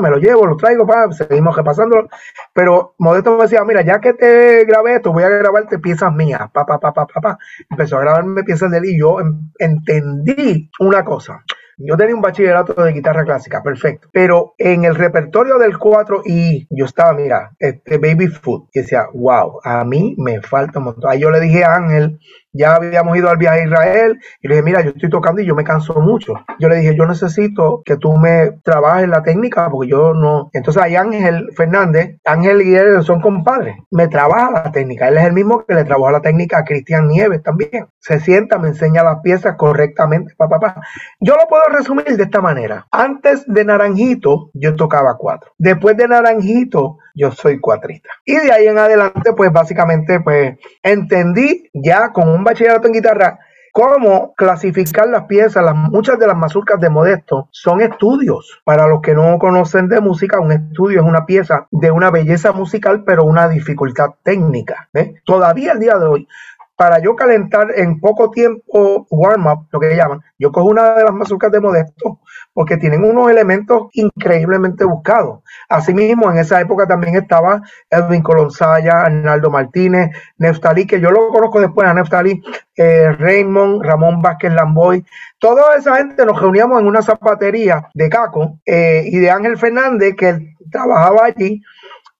[0.00, 2.08] me lo llevo, lo traigo, pa, seguimos repasándolo.
[2.52, 6.50] Pero Modesto me decía, mira, ya que te grabé esto, voy a grabarte piezas mías,
[6.52, 7.38] pa, pa, pa, pa, pa,
[7.70, 9.16] Empezó a grabarme piezas de él y yo
[9.58, 11.42] entendí una cosa.
[11.76, 14.08] Yo tenía un bachillerato de guitarra clásica, perfecto.
[14.12, 19.06] Pero en el repertorio del 4 y yo estaba, mira, este Baby Food, y decía,
[19.12, 21.10] wow, a mí me falta un montón.
[21.10, 22.18] Ahí yo le dije a Ángel,
[22.54, 25.46] ya habíamos ido al viaje a Israel y le dije, mira, yo estoy tocando y
[25.46, 26.34] yo me canso mucho.
[26.58, 30.50] Yo le dije, yo necesito que tú me trabajes la técnica porque yo no.
[30.52, 35.08] Entonces ahí Ángel Fernández, Ángel y él son compadres, me trabaja la técnica.
[35.08, 37.88] Él es el mismo que le trabaja la técnica a Cristian Nieves también.
[37.98, 40.80] Se sienta, me enseña las piezas correctamente, papá, papá.
[41.20, 42.86] Yo lo puedo resumir de esta manera.
[42.92, 45.50] Antes de Naranjito, yo tocaba cuatro.
[45.58, 48.10] Después de Naranjito, yo soy cuatrista.
[48.24, 53.38] Y de ahí en adelante, pues básicamente, pues entendí ya con un bachillerato en guitarra
[53.74, 55.64] cómo clasificar las piezas.
[55.64, 58.62] Las, muchas de las mazurcas de Modesto son estudios.
[58.64, 62.52] Para los que no conocen de música, un estudio es una pieza de una belleza
[62.52, 64.88] musical, pero una dificultad técnica.
[65.24, 66.28] Todavía el día de hoy,
[66.76, 71.12] para yo calentar en poco tiempo warm-up, lo que llaman, yo cojo una de las
[71.12, 72.20] mazurcas de Modesto
[72.54, 75.40] porque tienen unos elementos increíblemente buscados.
[75.68, 81.60] Asimismo, en esa época también estaba Edwin Colonsaya, Arnaldo Martínez, Neftalí, que yo lo conozco
[81.60, 82.40] después a Neftalí,
[82.76, 85.04] eh, Raymond, Ramón Vázquez Lamboy.
[85.38, 90.14] Toda esa gente nos reuníamos en una zapatería de Caco eh, y de Ángel Fernández,
[90.16, 91.60] que trabajaba allí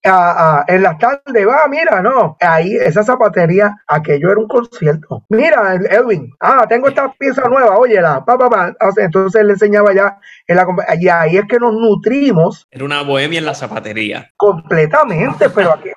[0.05, 5.25] en las tardes, va, mira, no, ahí esa zapatería, aquello era un concierto.
[5.31, 8.75] Mira, Edwin, ah, tengo esta pieza nueva, óyela, pa, pa, pa.
[8.99, 10.67] Entonces le enseñaba ya, en la,
[11.01, 12.69] y ahí es que nos nutrimos.
[12.71, 14.31] Era una bohemia en la zapatería.
[14.37, 15.95] Completamente, pero era,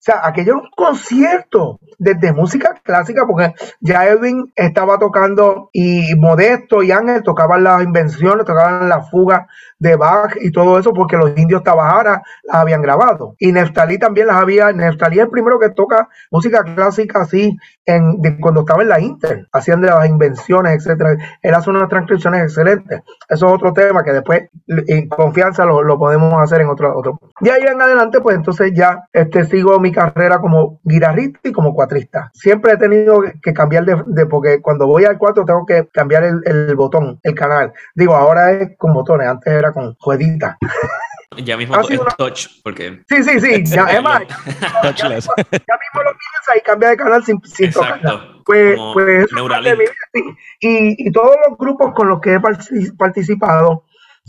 [0.00, 6.14] o sea, aquello era un concierto desde música clásica, porque ya Edwin estaba tocando y
[6.16, 9.46] Modesto y Ángel tocaban las invenciones, tocaban la fuga
[9.78, 13.34] de Bach y todo eso, porque los indios Tabajara las habían grabado.
[13.38, 18.22] Y Neftalí también las había, Neftalí es el primero que toca música clásica así, en,
[18.40, 21.16] cuando estaba en la Inter, hacían de las invenciones, etcétera.
[21.42, 23.02] Él hace unas transcripciones excelentes.
[23.28, 27.18] Eso es otro tema que después, en confianza, lo, podemos hacer en otro, otro.
[27.40, 31.74] De ahí en adelante, pues entonces ya este, sigo mi carrera como guitarrista y como
[31.74, 32.30] cuatrista.
[32.34, 36.40] Siempre he tenido que cambiar de, porque cuando voy al cuatro tengo que cambiar el,
[36.44, 37.72] el botón, el canal.
[37.94, 40.58] Digo, ahora es con botones, antes era con jueguita.
[41.44, 43.02] Ya mismo es touch, porque...
[43.08, 44.22] Sí, sí, sí, ya, es más,
[44.96, 48.42] ya, mismo, lo piensas y cambia de canal sin, sin Exacto.
[48.44, 49.28] Pues, pues
[50.60, 52.40] y, y todos los grupos con los que he
[52.98, 53.84] participado,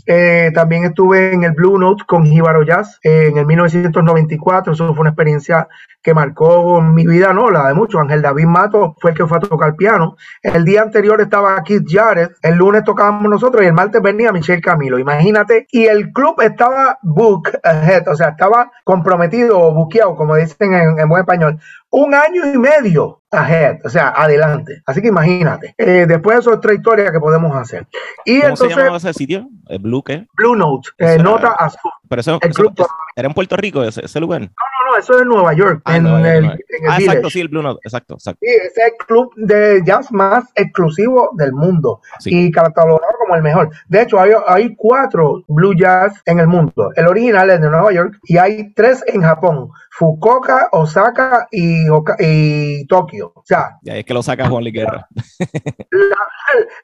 [0.06, 4.72] eh, también estuve en el Blue Note con Jíbaro Jazz en el 1994.
[4.72, 5.68] Eso fue una experiencia
[6.02, 8.00] que marcó mi vida, no, la de muchos.
[8.00, 10.16] Ángel David Mato fue el que fue a tocar piano.
[10.42, 12.32] El día anterior estaba Keith Jarrett.
[12.42, 14.98] El lunes tocábamos nosotros y el martes venía Michelle Camilo.
[14.98, 15.66] Imagínate.
[15.70, 21.08] Y el club estaba book ahead, o sea, estaba comprometido o buqueado, como dicen en
[21.08, 21.60] buen español,
[21.92, 24.82] un año y medio ahead, o sea, adelante.
[24.86, 25.74] Así que imagínate.
[25.76, 27.86] Eh, después de eso, otra historia que podemos hacer.
[28.24, 29.48] Y ¿Cómo se llamaba ese sitio?
[29.68, 30.26] ¿El Blue qué?
[30.34, 31.90] Blue Note, eh, nota azul.
[32.08, 32.38] Pero eso,
[33.14, 34.40] era en Puerto Rico ese, lugar.
[34.40, 34.48] No,
[34.92, 35.82] no, eso es en Nueva York.
[35.84, 36.46] Ah, en, el,
[36.88, 38.38] ah, exacto, sí, el Blue Note, exacto, exacto.
[38.42, 43.42] Sí, ese es el club de jazz más exclusivo del mundo y catalogado como el
[43.42, 43.70] mejor.
[43.88, 46.90] De hecho, hay, hay cuatro Blue Jazz en el mundo.
[46.96, 49.70] El original es de Nueva York y hay tres en Japón.
[49.94, 51.86] Fukuoka, Osaka y,
[52.18, 53.32] y Tokio.
[53.34, 55.06] O sea, ya es que lo saca Juan Guerra.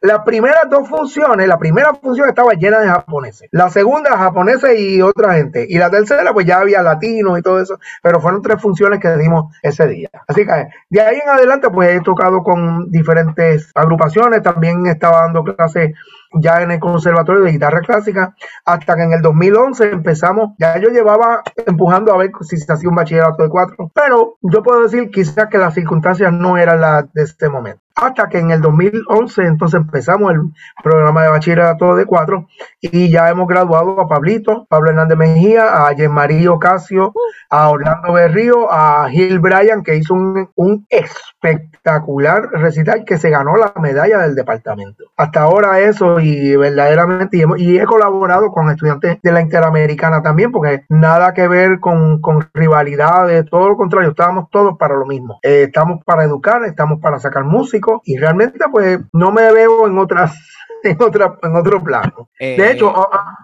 [0.02, 5.02] Las primeras dos funciones, la primera función estaba llena de japoneses, la segunda japoneses y
[5.02, 7.78] otra gente, y la tercera pues ya había latinos y todo eso.
[8.02, 10.10] Pero fueron tres funciones que dimos ese día.
[10.26, 15.44] Así que de ahí en adelante pues he tocado con diferentes agrupaciones, también estaba dando
[15.44, 15.92] clases
[16.34, 20.90] ya en el conservatorio de guitarra clásica, hasta que en el 2011 empezamos, ya yo
[20.90, 25.10] llevaba empujando a ver si se hacía un bachillerato de cuatro, pero yo puedo decir
[25.10, 29.42] quizás que las circunstancias no eran las de este momento hasta que en el 2011
[29.42, 30.40] entonces empezamos el
[30.82, 32.46] programa de bachillerato de cuatro
[32.80, 37.12] y ya hemos graduado a Pablito, Pablo Hernández Mejía, a María Ocasio,
[37.50, 43.56] a Orlando Berrío, a Gil Bryan que hizo un, un, espectacular recital que se ganó
[43.56, 45.04] la medalla del departamento.
[45.16, 50.84] Hasta ahora eso y verdaderamente y, he colaborado con estudiantes de la Interamericana también porque
[50.88, 55.38] nada que ver con, con rivalidades, todo lo contrario, estábamos todos para lo mismo.
[55.42, 59.98] Eh, estamos para educar, estamos para sacar música y realmente pues no me veo en
[59.98, 60.36] otras
[60.82, 62.28] en otra en otro plano.
[62.38, 63.36] de eh, hecho, ah,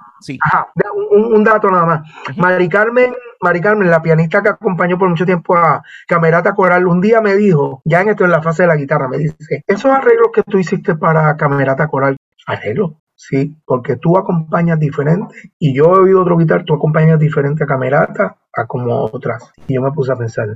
[0.53, 0.67] ah,
[1.11, 2.37] un, dato nada más.
[2.37, 7.01] Mari Carmen, Mari Carmen, la pianista que acompañó por mucho tiempo a Camerata Coral, un
[7.01, 9.91] día me dijo, ya en esto en la fase de la guitarra, me dice, esos
[9.91, 15.85] arreglos que tú hiciste para Camerata Coral, arreglos, Sí, porque tú acompañas diferente y yo
[15.85, 19.53] he oído otro guitar, tú acompañas diferente a Camerata a como otras.
[19.67, 20.49] Y yo me puse a pensar,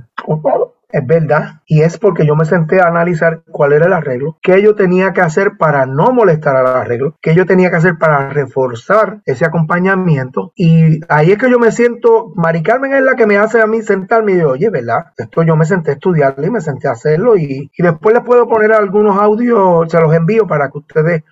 [0.91, 4.61] es verdad, y es porque yo me senté a analizar cuál era el arreglo, qué
[4.61, 8.29] yo tenía que hacer para no molestar al arreglo, qué yo tenía que hacer para
[8.29, 10.51] reforzar ese acompañamiento.
[10.55, 13.67] Y ahí es que yo me siento, Mari Carmen es la que me hace a
[13.67, 15.11] mí sentarme y digo, oye, ¿verdad?
[15.15, 18.23] Esto yo me senté a estudiarlo y me senté a hacerlo y, y después les
[18.23, 21.23] puedo poner algunos audios, se los envío para que ustedes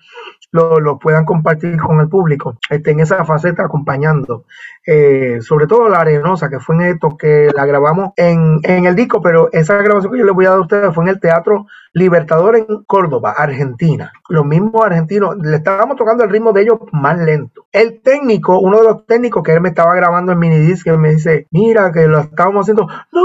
[0.52, 4.44] lo, puedan compartir con el público este, en esa faceta acompañando.
[4.90, 8.96] Eh, sobre todo la arenosa, que fue en esto que la grabamos en, en, el
[8.96, 11.20] disco, pero esa grabación que yo les voy a dar a ustedes fue en el
[11.20, 14.12] Teatro Libertador en Córdoba, Argentina.
[14.28, 17.66] Los mismos argentinos, le estábamos tocando el ritmo de ellos más lento.
[17.72, 21.10] El técnico, uno de los técnicos que él me estaba grabando en minidisc, que me
[21.10, 23.22] dice, mira que lo estábamos haciendo, no,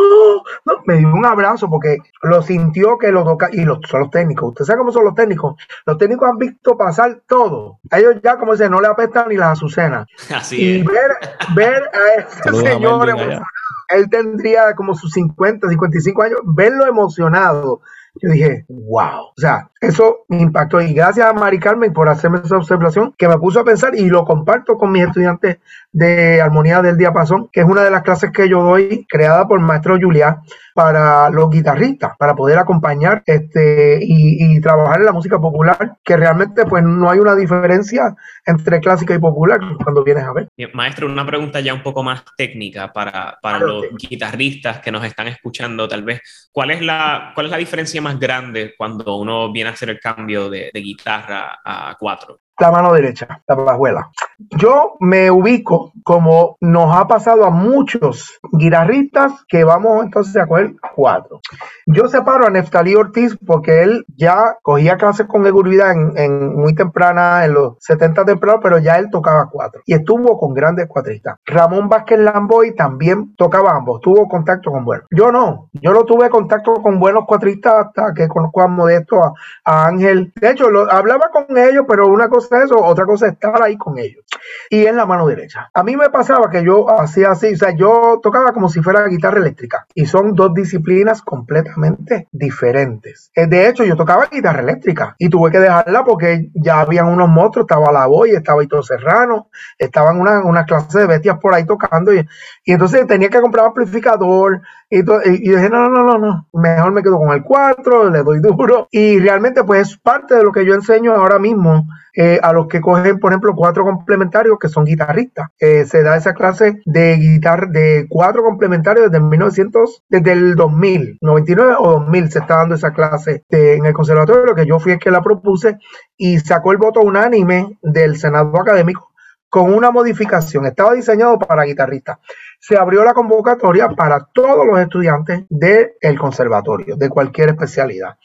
[0.66, 4.12] no, me dio un abrazo porque lo sintió que lo toca, y los, son los
[4.12, 7.80] técnicos, usted sabe cómo son los técnicos, los técnicos han visto pasar todo.
[7.92, 10.08] ellos ya, como dicen, no le apestan ni las azucenas.
[10.34, 11.12] Así y ver,
[11.56, 13.46] ver a ese señor emocionado,
[13.90, 17.82] él tendría como sus 50, 55 años, verlo emocionado.
[18.22, 19.28] Yo dije, wow.
[19.28, 20.82] O sea, eso me impactó.
[20.82, 24.08] Y gracias a Mari Carmen por hacerme esa observación que me puso a pensar y
[24.08, 25.58] lo comparto con mis estudiantes
[25.92, 29.60] de Armonía del Diapasón, que es una de las clases que yo doy, creada por
[29.60, 30.38] el maestro Julián,
[30.74, 36.66] para los guitarristas, para poder acompañar este, y, trabajar en la música popular, que realmente
[36.66, 38.16] pues no hay una diferencia
[38.46, 40.50] entre clásica y popular cuando vienes a ver.
[40.74, 45.28] Maestro, una pregunta ya un poco más técnica para, para los guitarristas que nos están
[45.28, 46.22] escuchando, tal vez.
[46.52, 50.00] ¿Cuál es, la, ¿Cuál es la diferencia más grande cuando uno viene a hacer el
[50.00, 52.43] cambio de, de guitarra a cuatro?
[52.60, 54.10] La mano derecha, la bajuela.
[54.58, 60.74] Yo me ubico como nos ha pasado a muchos guitarristas que vamos entonces a coger
[60.96, 61.40] cuatro.
[61.86, 67.46] Yo separo a Neftalí Ortiz porque él ya cogía clases con seguridad en, muy temprana,
[67.46, 71.38] en los 70 tempranos, pero ya él tocaba cuatro y estuvo con grandes cuatristas.
[71.46, 75.08] Ramón Vázquez Lamboy también tocaba ambos, tuvo contacto con buenos.
[75.12, 79.22] Yo no, yo no tuve contacto con buenos cuatristas hasta que conozco a Modesto,
[79.66, 80.34] a, Ángel.
[80.40, 83.62] De hecho, lo, hablaba con ellos, pero una cosa es eso, otra cosa es estar
[83.62, 84.24] ahí con ellos.
[84.70, 85.70] Y en la mano derecha.
[85.74, 89.08] A mí me pasaba que yo hacía así, o sea, yo tocaba como si fuera
[89.08, 93.32] guitarra eléctrica y son dos disciplinas completamente diferentes.
[93.36, 97.30] Eh, de hecho, yo tocaba guitarra eléctrica y tuve que dejarla porque ya habían unos
[97.30, 101.66] monstruos, estaba la voz, estaba Hito Serrano, estaban unas una clase de bestias por ahí
[101.66, 102.26] tocando y,
[102.66, 104.62] entonces tenía que comprar amplificador
[104.94, 108.40] y, y, dije, no, no, no, no, mejor me quedo con el 4, le doy
[108.40, 108.88] duro.
[108.92, 112.68] Y realmente pues es parte de lo que yo enseño ahora mismo eh, a los
[112.68, 115.48] que cogen, por ejemplo, cuatro complementarios que son guitarristas.
[115.60, 121.18] Eh, se da esa clase de guitarra de cuatro complementarios desde 1900, desde el 2000,
[121.22, 125.00] 99 o 2000 se está dando esa clase en el conservatorio, que yo fui el
[125.00, 125.80] que la propuse
[126.16, 129.13] y sacó el voto unánime del Senado académico
[129.54, 130.66] con una modificación.
[130.66, 132.18] Estaba diseñado para guitarristas.
[132.60, 138.18] Se abrió la convocatoria para todos los estudiantes del conservatorio, de cualquier especialidad.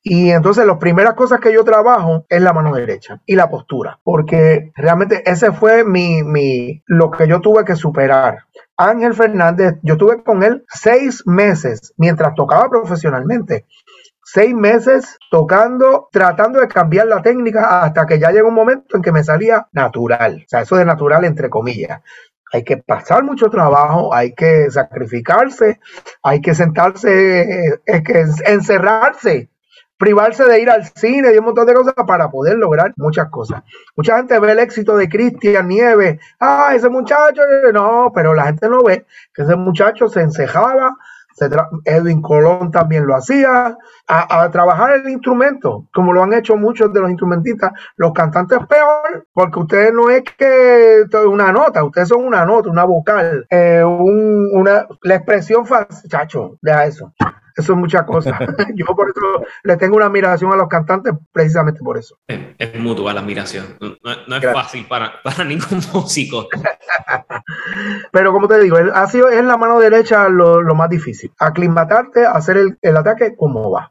[0.00, 3.98] Y entonces las primeras cosas que yo trabajo es la mano derecha y la postura,
[4.04, 8.44] porque realmente ese fue mi, mi, lo que yo tuve que superar.
[8.76, 13.66] Ángel Fernández, yo tuve con él seis meses mientras tocaba profesionalmente.
[14.36, 19.00] Seis meses tocando, tratando de cambiar la técnica hasta que ya llegó un momento en
[19.02, 20.42] que me salía natural.
[20.44, 22.02] O sea, eso de natural entre comillas
[22.52, 25.80] hay que pasar mucho trabajo, hay que sacrificarse,
[26.22, 29.48] hay que sentarse, es que encerrarse
[29.96, 33.62] privarse de ir al cine y un montón de cosas para poder lograr muchas cosas.
[33.96, 37.40] Mucha gente ve el éxito de Cristian Nieves, ah, ese muchacho,
[37.72, 40.94] no, pero la gente no ve que ese muchacho se encejaba,
[41.84, 43.76] Edwin Colón también lo hacía,
[44.08, 47.72] a, trabajar el instrumento, como lo han hecho muchos de los instrumentistas.
[47.96, 52.84] Los cantantes peor, porque ustedes no es que una nota, ustedes son una nota, una
[52.84, 57.12] vocal, eh, una, la expresión fácil, chacho, deja eso.
[57.56, 58.38] Eso es mucha cosa.
[58.74, 62.18] Yo por eso le tengo una admiración a los cantantes precisamente por eso.
[62.28, 63.64] Es, mutua la admiración.
[63.80, 65.12] No, es fácil para,
[65.44, 66.48] ningún músico.
[68.12, 71.32] Pero como te digo, ha sido, es la mano derecha lo, más difícil.
[71.38, 73.90] Aclimatarte, hacer el, el ataque como va.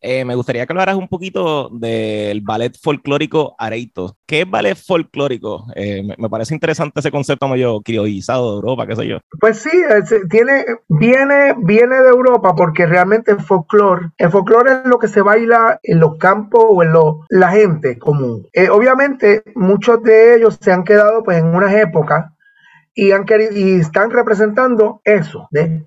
[0.00, 4.16] Eh, me gustaría que hablaras un poquito del ballet folclórico Areito.
[4.26, 5.66] ¿Qué es ballet folclórico?
[5.74, 9.18] Eh, me, parece interesante ese concepto medio criollizado de Europa, qué sé yo.
[9.40, 9.70] Pues sí,
[10.30, 15.22] tiene, viene, viene de Europa porque realmente el folclore, el folclore es lo que se
[15.22, 16.92] baila en los campos o en
[17.28, 18.46] la gente común.
[18.52, 22.32] Eh, obviamente, muchos de ellos se han quedado pues en unas épocas
[22.94, 25.48] y, han querido, y están representando eso.
[25.50, 25.84] ¿de?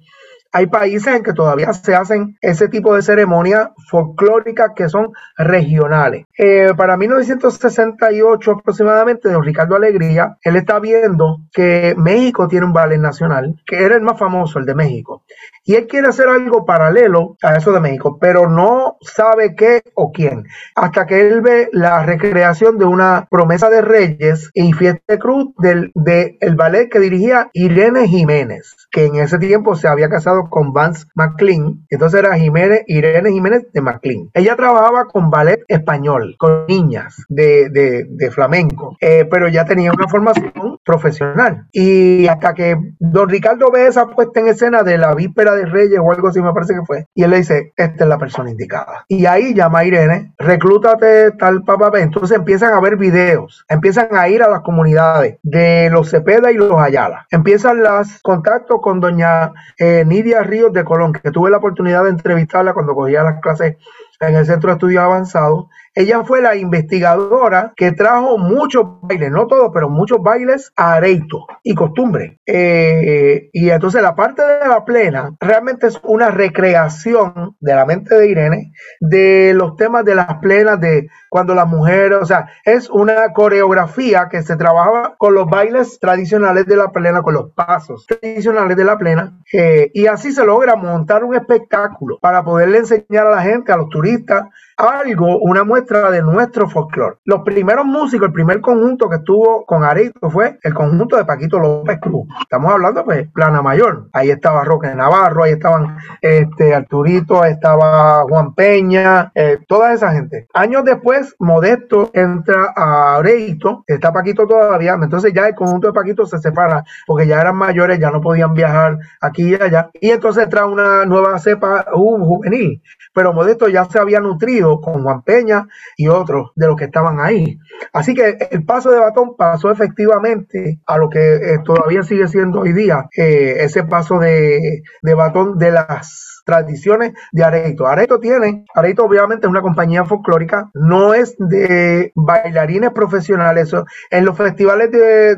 [0.51, 6.25] Hay países en que todavía se hacen ese tipo de ceremonias folclóricas que son regionales.
[6.37, 12.99] Eh, para 1968 aproximadamente, don Ricardo Alegría, él está viendo que México tiene un ballet
[12.99, 15.23] nacional, que era el más famoso, el de México.
[15.69, 20.11] Y él quiere hacer algo paralelo a eso de México, pero no sabe qué o
[20.11, 20.45] quién.
[20.73, 25.53] Hasta que él ve la recreación de una promesa de Reyes y Fiesta de Cruz
[25.59, 30.49] del de el ballet que dirigía Irene Jiménez, que en ese tiempo se había casado
[30.49, 31.85] con Vance McLean.
[31.91, 34.31] Entonces era Jiménez, Irene Jiménez de McLean.
[34.33, 40.07] Ella trabajaba con ballet español, con niñas de, de, flamenco, eh, pero ya tenía una
[40.07, 41.67] formación profesional.
[41.71, 45.99] Y hasta que don Ricardo ve esa puesta en escena de la víspera de Reyes
[46.01, 47.05] o algo así, me parece que fue.
[47.13, 49.05] Y él le dice, esta es la persona indicada.
[49.07, 51.99] Y ahí llama Irene, reclútate tal papá.
[51.99, 56.55] Entonces empiezan a ver videos, empiezan a ir a las comunidades de los Cepeda y
[56.55, 57.27] los Ayala.
[57.31, 62.09] Empiezan los contactos con doña eh, Nidia Ríos de Colón, que tuve la oportunidad de
[62.09, 63.77] entrevistarla cuando cogía las clases
[64.19, 65.67] en el Centro de Estudios Avanzados.
[65.99, 71.45] Ella fue la investigadora que trajo muchos bailes, no todos, pero muchos bailes a Areito
[71.61, 72.39] y costumbre.
[72.45, 78.15] Eh, y entonces la parte de la plena realmente es una recreación de la mente
[78.15, 78.71] de Irene
[79.01, 84.29] de los temas de las plenas, de cuando las mujeres, o sea, es una coreografía
[84.31, 88.85] que se trabajaba con los bailes tradicionales de la plena, con los pasos tradicionales de
[88.85, 89.37] la plena.
[89.51, 93.77] Eh, y así se logra montar un espectáculo para poderle enseñar a la gente, a
[93.77, 94.45] los turistas,
[94.79, 97.17] algo, una muestra de nuestro folclore.
[97.25, 101.59] Los primeros músicos, el primer conjunto que estuvo con Arito fue el conjunto de Paquito
[101.59, 102.27] López Cruz.
[102.41, 104.07] Estamos hablando, pues, Plana Mayor.
[104.13, 110.47] Ahí estaba Roque Navarro, ahí estaban este, Arturito, estaba Juan Peña, eh, toda esa gente.
[110.53, 116.25] Años después, Modesto entra a Areito, está Paquito todavía, entonces ya el conjunto de Paquito
[116.25, 119.89] se separa porque ya eran mayores, ya no podían viajar aquí y allá.
[119.93, 122.81] Y entonces entra una nueva cepa uh, juvenil,
[123.13, 125.67] pero Modesto ya se había nutrido con Juan Peña
[125.97, 127.59] y otros de los que estaban ahí.
[127.93, 132.61] Así que el paso de batón pasó efectivamente a lo que eh, todavía sigue siendo
[132.61, 137.85] hoy día, eh, ese paso de, de batón de las tradiciones de Areito.
[137.85, 143.71] Areito tiene, Areito obviamente es una compañía folclórica, no es de bailarines profesionales.
[144.09, 145.35] En los festivales de,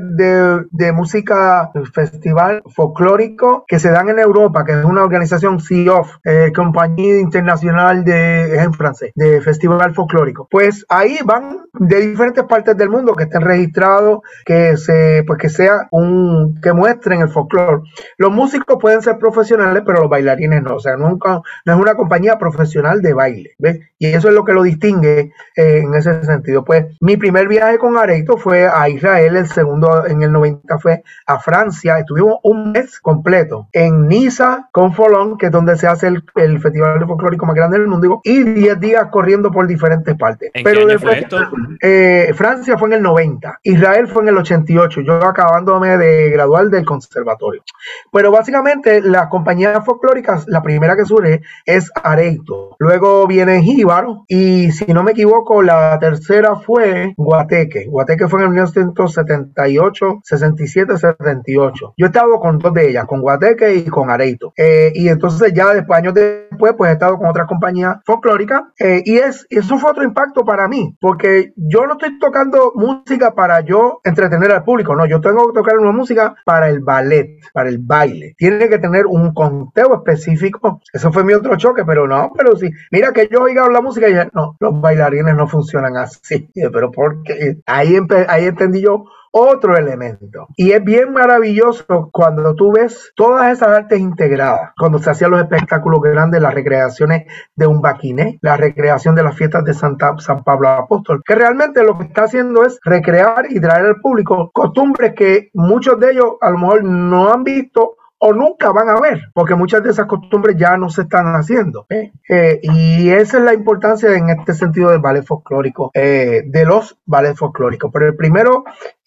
[0.72, 6.52] de, música, festival folclórico que se dan en Europa, que es una organización CIOF, eh,
[6.56, 10.48] Compañía Internacional de, en francés, de festival folclórico.
[10.50, 15.50] Pues ahí van de diferentes partes del mundo que estén registrados, que se, pues que
[15.50, 17.82] sea un, que muestren el folclore.
[18.18, 20.76] Los músicos pueden ser profesionales, pero los bailarines no.
[20.76, 23.80] O sea, no, es una compañía profesional de baile, ¿ves?
[23.98, 26.64] Y eso es lo que lo distingue eh, en ese sentido.
[26.64, 31.04] Pues mi primer viaje con Areito fue a Israel, el segundo en el 90 fue
[31.26, 36.08] a Francia, estuvimos un mes completo en Niza con Folón, que es donde se hace
[36.08, 40.52] el, festival folclórico más grande del mundo, y 10 días corriendo por diferentes partes.
[40.64, 41.38] Pero qué fue esto?
[41.82, 46.68] Eh, Francia fue en el 90, Israel fue en el 88, yo acabándome de graduar
[46.68, 47.64] del conservatorio.
[48.12, 52.76] Pero básicamente las compañías folclóricas, la primera que surge es Areito.
[52.80, 57.86] Luego viene Jíbaro y si no me equivoco la tercera fue Guateque.
[57.88, 61.94] Guateque fue en el 1978, 67, 78.
[61.98, 64.54] Yo he estado con dos de ellas, con Guateque y con Areito.
[64.58, 68.64] Eh, y entonces ya después, años después después pues he estado con otras compañías folclóricas
[68.80, 73.34] eh, y es, eso fue otro impacto para mí, porque yo no estoy tocando música
[73.34, 77.40] para yo entretener al público, no, yo tengo que tocar una música para el ballet,
[77.54, 78.36] para el baile.
[78.38, 80.82] Tiene que tener un conteo específico.
[80.92, 82.70] Eso fue mi otro choque, pero no, pero sí.
[82.92, 86.50] Mira que yo oiga la música y no, los bailarines no funcionan así.
[86.54, 87.98] Pero porque ahí,
[88.28, 90.48] ahí entendí yo otro elemento.
[90.58, 95.42] Y es bien maravilloso cuando tú ves todas esas artes integradas, cuando se hacían los
[95.42, 97.26] espectáculos grandes, las recreaciones
[97.56, 101.84] de un baquiné, la recreación de las fiestas de Santa, San Pablo Apóstol, que realmente
[101.84, 106.34] lo que está haciendo es recrear y traer al público costumbres que muchos de ellos
[106.42, 110.06] a lo mejor no han visto o nunca van a ver, porque muchas de esas
[110.06, 111.88] costumbres ya no se están haciendo.
[111.90, 112.12] ¿eh?
[112.30, 117.00] Eh, y esa es la importancia en este sentido del ballet folclórico, eh, de los
[117.08, 117.90] ballet folclóricos.
[117.92, 118.64] Pero el primero,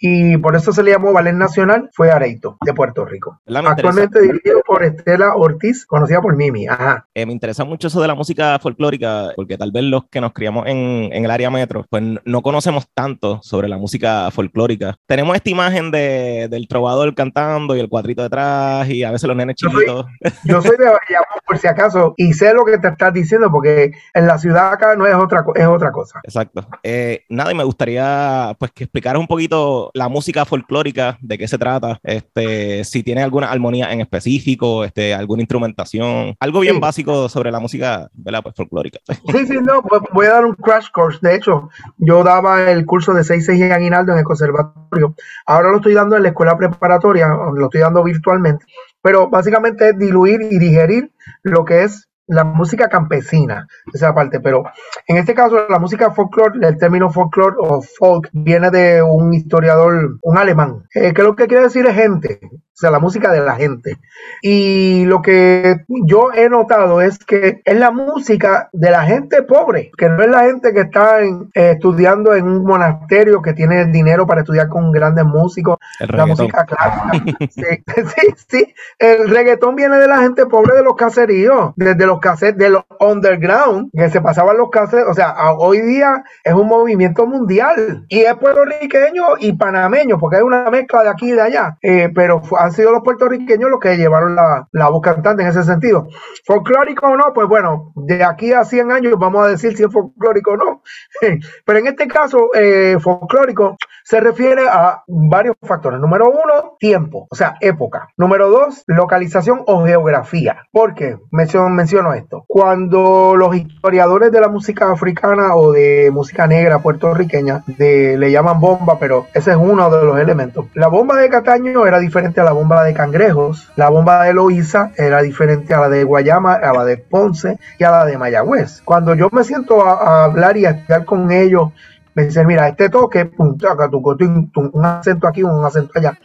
[0.07, 3.41] y por eso se le llamó Ballet Nacional, fue Areito, de Puerto Rico.
[3.47, 6.67] Actualmente dirigido por Estela Ortiz, conocida por Mimi.
[6.67, 7.07] Ajá.
[7.15, 10.67] me interesa mucho eso de la música folclórica, porque tal vez los que nos criamos
[10.67, 14.95] en, en el área metro, pues no conocemos tanto sobre la música folclórica.
[15.07, 19.39] Tenemos esta imagen de, del trovador cantando y el cuadrito detrás y a veces los
[19.39, 20.05] nenes chiquitos.
[20.45, 23.93] Yo soy, de Bayamón, por si acaso, y sé lo que te estás diciendo, porque
[24.13, 26.21] en la ciudad acá no es otra, es otra cosa.
[26.25, 26.67] Exacto.
[26.83, 31.49] Eh, nada, y me gustaría pues que explicaras un poquito la música folclórica, de qué
[31.49, 37.29] se trata, este, si tiene alguna armonía en específico, este, alguna instrumentación, algo bien básico
[37.29, 38.43] sobre la música ¿verdad?
[38.43, 38.99] Pues, folclórica.
[39.07, 41.19] Sí, sí, no, pues voy a dar un crash course.
[41.23, 45.15] De hecho, yo daba el curso de 6-6 en Aguinaldo en el conservatorio.
[45.47, 48.67] Ahora lo estoy dando en la escuela preparatoria, lo estoy dando virtualmente
[49.05, 54.65] pero básicamente es diluir y digerir lo que es la música campesina, esa parte, pero
[55.07, 60.19] en este caso la música folklore, el término folklore o folk viene de un historiador,
[60.23, 62.41] un alemán, eh, que lo que quiere decir es gente,
[62.75, 63.99] o sea, la música de la gente.
[64.43, 69.93] Y lo que yo he notado es que es la música de la gente pobre,
[69.97, 73.93] que no es la gente que está eh, estudiando en un monasterio, que tiene el
[73.93, 77.37] dinero para estudiar con grandes músicos, la música clásica.
[77.51, 77.63] sí,
[78.17, 82.59] sí, sí, el reggaetón viene de la gente pobre de los caseríos, desde los cassettes,
[82.59, 87.27] de los underground, que se pasaban los cassettes, o sea, hoy día es un movimiento
[87.27, 91.79] mundial y es puertorriqueño y panameño, porque hay una mezcla de aquí y de allá,
[91.83, 95.63] eh, pero han sido los puertorriqueños los que llevaron la, la voz cantante en ese
[95.63, 96.09] sentido.
[96.47, 99.93] Folclórico o no, pues bueno, de aquí a 100 años vamos a decir si es
[99.93, 100.83] folclórico o no.
[101.65, 105.99] Pero en este caso, eh, folclórico se refiere a varios factores.
[105.99, 108.09] Número uno, tiempo, o sea, época.
[108.17, 110.59] Número dos, localización o geografía.
[110.71, 112.45] ¿Por qué menciono, esto?
[112.47, 118.61] Cuando los historiadores de la música africana o de música negra puertorriqueña de, le llaman
[118.61, 120.67] bomba, pero ese es uno de los elementos.
[120.75, 123.73] La bomba de Cataño era diferente a la bomba de Cangrejos.
[123.77, 127.85] La bomba de Loíza era diferente a la de Guayama, a la de Ponce y
[127.85, 128.83] a la de Mayagüez.
[128.83, 131.73] Cuando yo me siento a, hablar y a con ellos,
[132.15, 136.19] me dicen, mira, este toque, un acento aquí, un acento allá.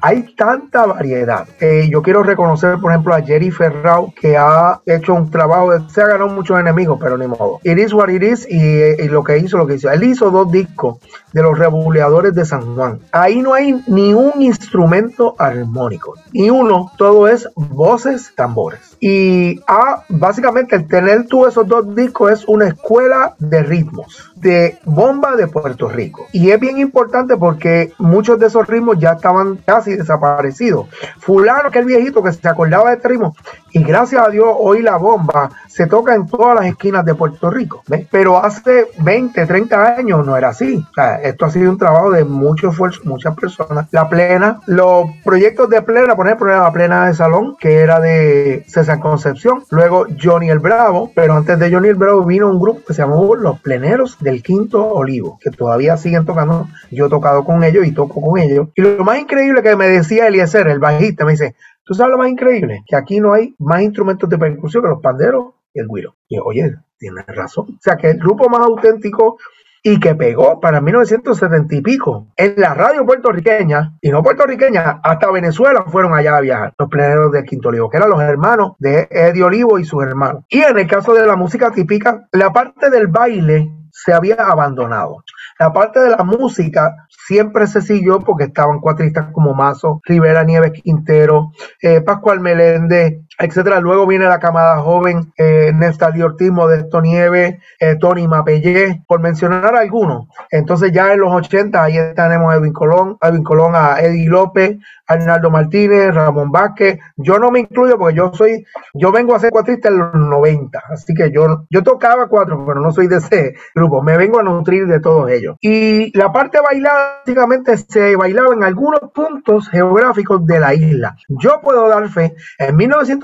[0.00, 1.48] Hay tanta variedad.
[1.58, 6.02] Eh, yo quiero reconocer, por ejemplo, a Jerry Ferrao, que ha hecho un trabajo, se
[6.02, 7.58] ha ganado muchos enemigos, pero ni modo.
[7.64, 9.90] It is what it is y, lo que hizo, lo que hizo.
[9.90, 10.98] Él hizo dos discos
[11.32, 13.00] de los rebuleadores de San Juan.
[13.10, 18.96] Ahí no hay ni un instrumento armónico, ni uno, todo es voces, tambores.
[19.00, 24.78] Y ah, básicamente el tener tú esos dos discos es una escuela de ritmos, de
[24.84, 26.26] bomba de Puerto Rico.
[26.32, 30.88] Y es bien importante porque muchos de esos ritmos ya estaban casi desaparecido.
[31.18, 33.34] Fulano, que el viejito que se acordaba de este ritmo.
[33.72, 37.50] Y gracias a Dios, hoy la bomba se toca en todas las esquinas de Puerto
[37.50, 37.82] Rico.
[38.10, 40.84] Pero hace 20, 30 años no era así.
[41.22, 43.86] esto ha sido un trabajo de mucho esfuerzo, muchas personas.
[43.90, 48.64] La plena, los proyectos de plena, por ejemplo, la plena de salón, que era de
[48.68, 49.64] César Concepción.
[49.70, 53.02] Luego Johnny el Bravo, pero antes de Johnny el Bravo vino un grupo que se
[53.02, 56.68] llamó Los Pleneros del Quinto Olivo, que todavía siguen tocando.
[56.90, 58.68] Yo he tocado con ellos y toco con ellos.
[58.74, 61.54] Y lo más increíble que me decía Eliezer, el bajista, me dice,
[61.84, 62.82] ¿tú sabes lo más increíble?
[62.86, 66.14] Que aquí no hay más instrumentos de percusión que los panderos y el guiro.
[66.28, 67.66] Y oye, tienes razón.
[67.70, 69.38] O sea, que el grupo más auténtico
[69.82, 75.30] y que pegó para 1970 y pico en la radio puertorriqueña, y no puertorriqueña, hasta
[75.30, 79.08] Venezuela fueron allá a viajar, los pleneros de Quinto Olivo, que eran los hermanos de
[79.10, 80.44] Eddie Olivo y sus hermanos.
[80.48, 85.24] Y en el caso de la música típica, la parte del baile se había abandonado.
[85.58, 90.72] La parte de la música siempre se siguió porque estaban cuatristas como Mazo, Rivera Nieves
[90.82, 91.50] Quintero,
[91.82, 93.80] eh, Pascual Meléndez, etcétera.
[93.80, 99.76] Luego viene la camada joven, eh, Néstor Ortiz, Modesto Nieve, eh, Tony Mapellé, por mencionar
[99.76, 100.26] algunos.
[100.50, 104.28] Entonces ya en los 80 ahí tenemos a Edwin Colón, a Edwin Colón, a Eddie
[104.28, 106.98] López, Arnaldo Martínez, Ramón Vázquez.
[107.16, 108.64] Yo no me incluyo porque yo soy,
[108.94, 112.80] yo vengo a ser cuatrista en los 90, así que yo, yo tocaba cuatro, pero
[112.80, 114.02] no soy de ese grupo.
[114.02, 115.56] Me vengo a nutrir de todos ellos.
[115.60, 121.16] Y la parte bailada, básicamente se bailaba en algunos puntos geográficos de la isla.
[121.28, 122.76] Yo puedo dar fe, en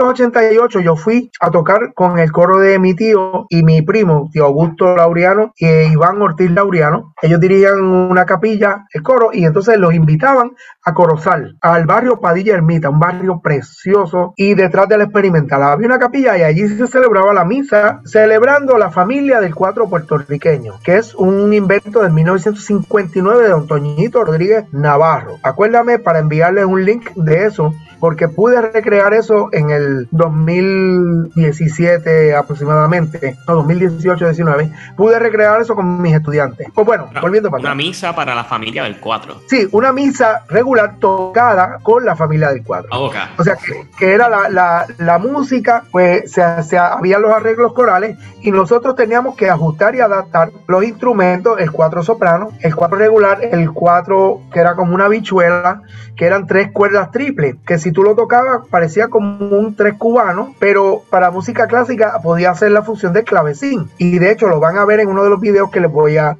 [0.05, 4.45] 1988 yo fui a tocar con el coro de mi tío y mi primo, tío
[4.45, 7.15] Augusto Laureano y Iván Ortiz Laureano.
[7.23, 10.53] Ellos dirigían una capilla, el coro, y entonces los invitaban
[10.85, 15.99] a Corozal, al barrio Padilla Ermita, un barrio precioso, y detrás del experimental había una
[15.99, 21.15] capilla y allí se celebraba la misa, celebrando la familia del cuatro puertorriqueño, que es
[21.15, 25.39] un invento de 1959 de don Toñito Rodríguez Navarro.
[25.43, 27.73] Acuérdame para enviarles un link de eso
[28.05, 36.15] porque pude recrear eso en el 2017 aproximadamente, no, 2018-19, pude recrear eso con mis
[36.15, 36.69] estudiantes.
[36.75, 39.45] Pues bueno, volviendo para Una misa para la familia del 4.
[39.47, 42.91] Sí, una misa regular tocada con la familia del 4.
[42.93, 43.57] Ah, o sea,
[43.99, 49.49] que, era la, música, pues se, se, había los arreglos corales y nosotros teníamos que
[49.49, 54.75] ajustar y adaptar los instrumentos, el 4 soprano, el 4 regular, el 4 que era
[54.75, 55.81] como una bichuela,
[56.17, 60.55] que eran tres cuerdas triples, que si tú lo tocabas parecía como un tres cubano,
[60.59, 63.88] pero para música clásica podía hacer la función del clavecín.
[63.99, 66.18] Y de hecho lo van a ver en uno de los videos que les voy
[66.18, 66.36] a,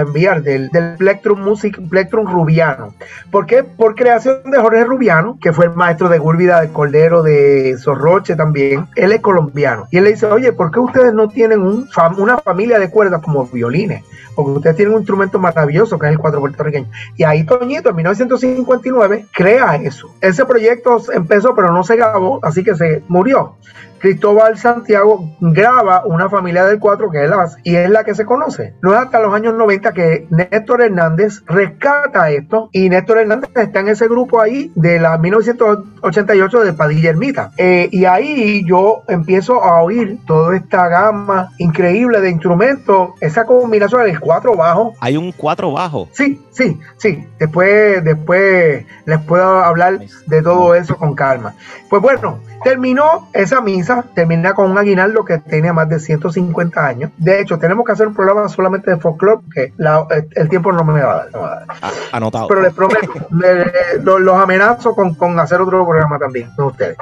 [0.00, 2.94] enviar del, del Plectrum Music, Plectrum Rubiano.
[3.30, 3.62] ¿Por qué?
[3.62, 8.34] Por creación de Jorge Rubiano, que fue el maestro de Gúrbida, de Cordero, de Zorroche
[8.34, 8.88] también.
[8.96, 9.86] Él es colombiano.
[9.90, 11.88] Y él le dice, oye, ¿por qué ustedes no tienen un
[12.18, 14.02] una familia de cuerdas como violines?
[14.34, 16.88] Porque ustedes tienen un instrumento maravilloso que es el cuatro puertorriqueño.
[17.16, 20.14] Y ahí Toñito en 1959 crea eso.
[20.20, 23.56] Ese proyecto empezó pero no se grabó, así que se murió.
[24.04, 28.26] Cristóbal Santiago graba una familia del cuatro que es la y es la que se
[28.26, 28.74] conoce.
[28.82, 33.80] No es hasta los años 90 que Néstor Hernández rescata esto y Néstor Hernández está
[33.80, 37.52] en ese grupo ahí de la 1988 de Padilla Ermita.
[37.56, 44.04] Eh, y ahí yo empiezo a oír toda esta gama increíble de instrumentos, esa combinación
[44.04, 44.92] del cuatro bajo.
[45.00, 46.10] Hay un cuatro bajo.
[46.12, 47.26] Sí, sí, sí.
[47.38, 51.54] Después, después les puedo hablar de todo eso con calma.
[51.88, 57.10] Pues bueno, terminó esa misa termina con un aguinaldo que tenía más de 150 años.
[57.16, 59.72] De hecho, tenemos que hacer un programa solamente de folclore porque
[60.34, 61.66] el tiempo no me va a dar.
[61.82, 62.48] Ah, anotado.
[62.48, 63.12] Pero les prometo,
[64.02, 66.96] los, amenazo con, hacer otro programa también con ustedes.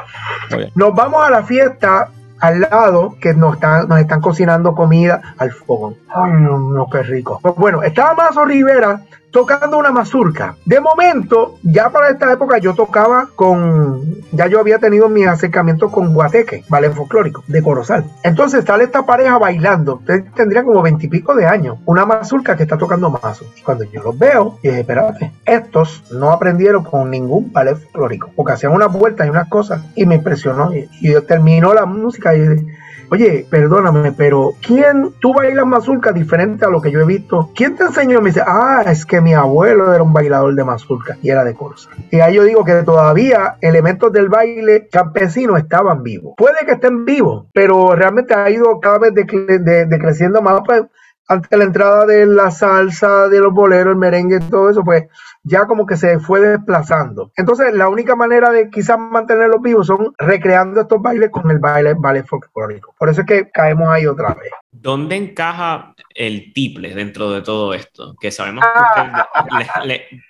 [0.74, 2.08] Nos vamos a la fiesta
[2.40, 5.94] al lado que nos están, nos están cocinando comida al fogón.
[6.08, 7.38] Ay, no, qué rico.
[7.40, 9.00] Pues bueno, estaba Mazo Rivera
[9.32, 10.56] tocando una mazurca.
[10.64, 15.90] De momento, ya para esta época yo tocaba con, ya yo había tenido mi acercamiento
[15.90, 18.04] con Guateque, ballet folclórico, de Corozal.
[18.22, 22.76] Entonces sale esta pareja bailando, ustedes tendrían como veintipico de años, una mazurca que está
[22.78, 23.46] tocando mazo.
[23.56, 28.52] Y cuando yo los veo, dije, espérate, estos no aprendieron con ningún ballet folclórico, porque
[28.52, 30.72] hacían unas vueltas y unas cosas, y me impresionó.
[30.74, 32.66] Y, y yo terminó la música y
[33.12, 37.50] oye, perdóname, pero ¿quién tú bailas mazurca diferente a lo que yo he visto?
[37.54, 38.22] ¿Quién te enseñó?
[38.22, 41.52] Me dice, ah, es que mi abuelo era un bailador de mazurca y era de
[41.52, 41.90] Corsa.
[42.10, 46.32] Y ahí yo digo que todavía elementos del baile campesino estaban vivos.
[46.38, 50.62] Puede que estén vivos, pero realmente ha ido cada vez decreciendo más.
[50.64, 50.80] Pues,
[51.28, 55.04] la entrada de la salsa, de los boleros, el merengue, todo eso, pues
[55.42, 57.32] ya como que se fue desplazando.
[57.36, 61.94] Entonces, la única manera de quizás mantenerlos vivos son recreando estos bailes con el baile,
[61.94, 62.94] baile folclórico.
[62.98, 64.52] Por eso es que caemos ahí otra vez.
[64.74, 68.14] ¿Dónde encaja el tiple dentro de todo esto?
[68.18, 69.28] Que sabemos que usted ah.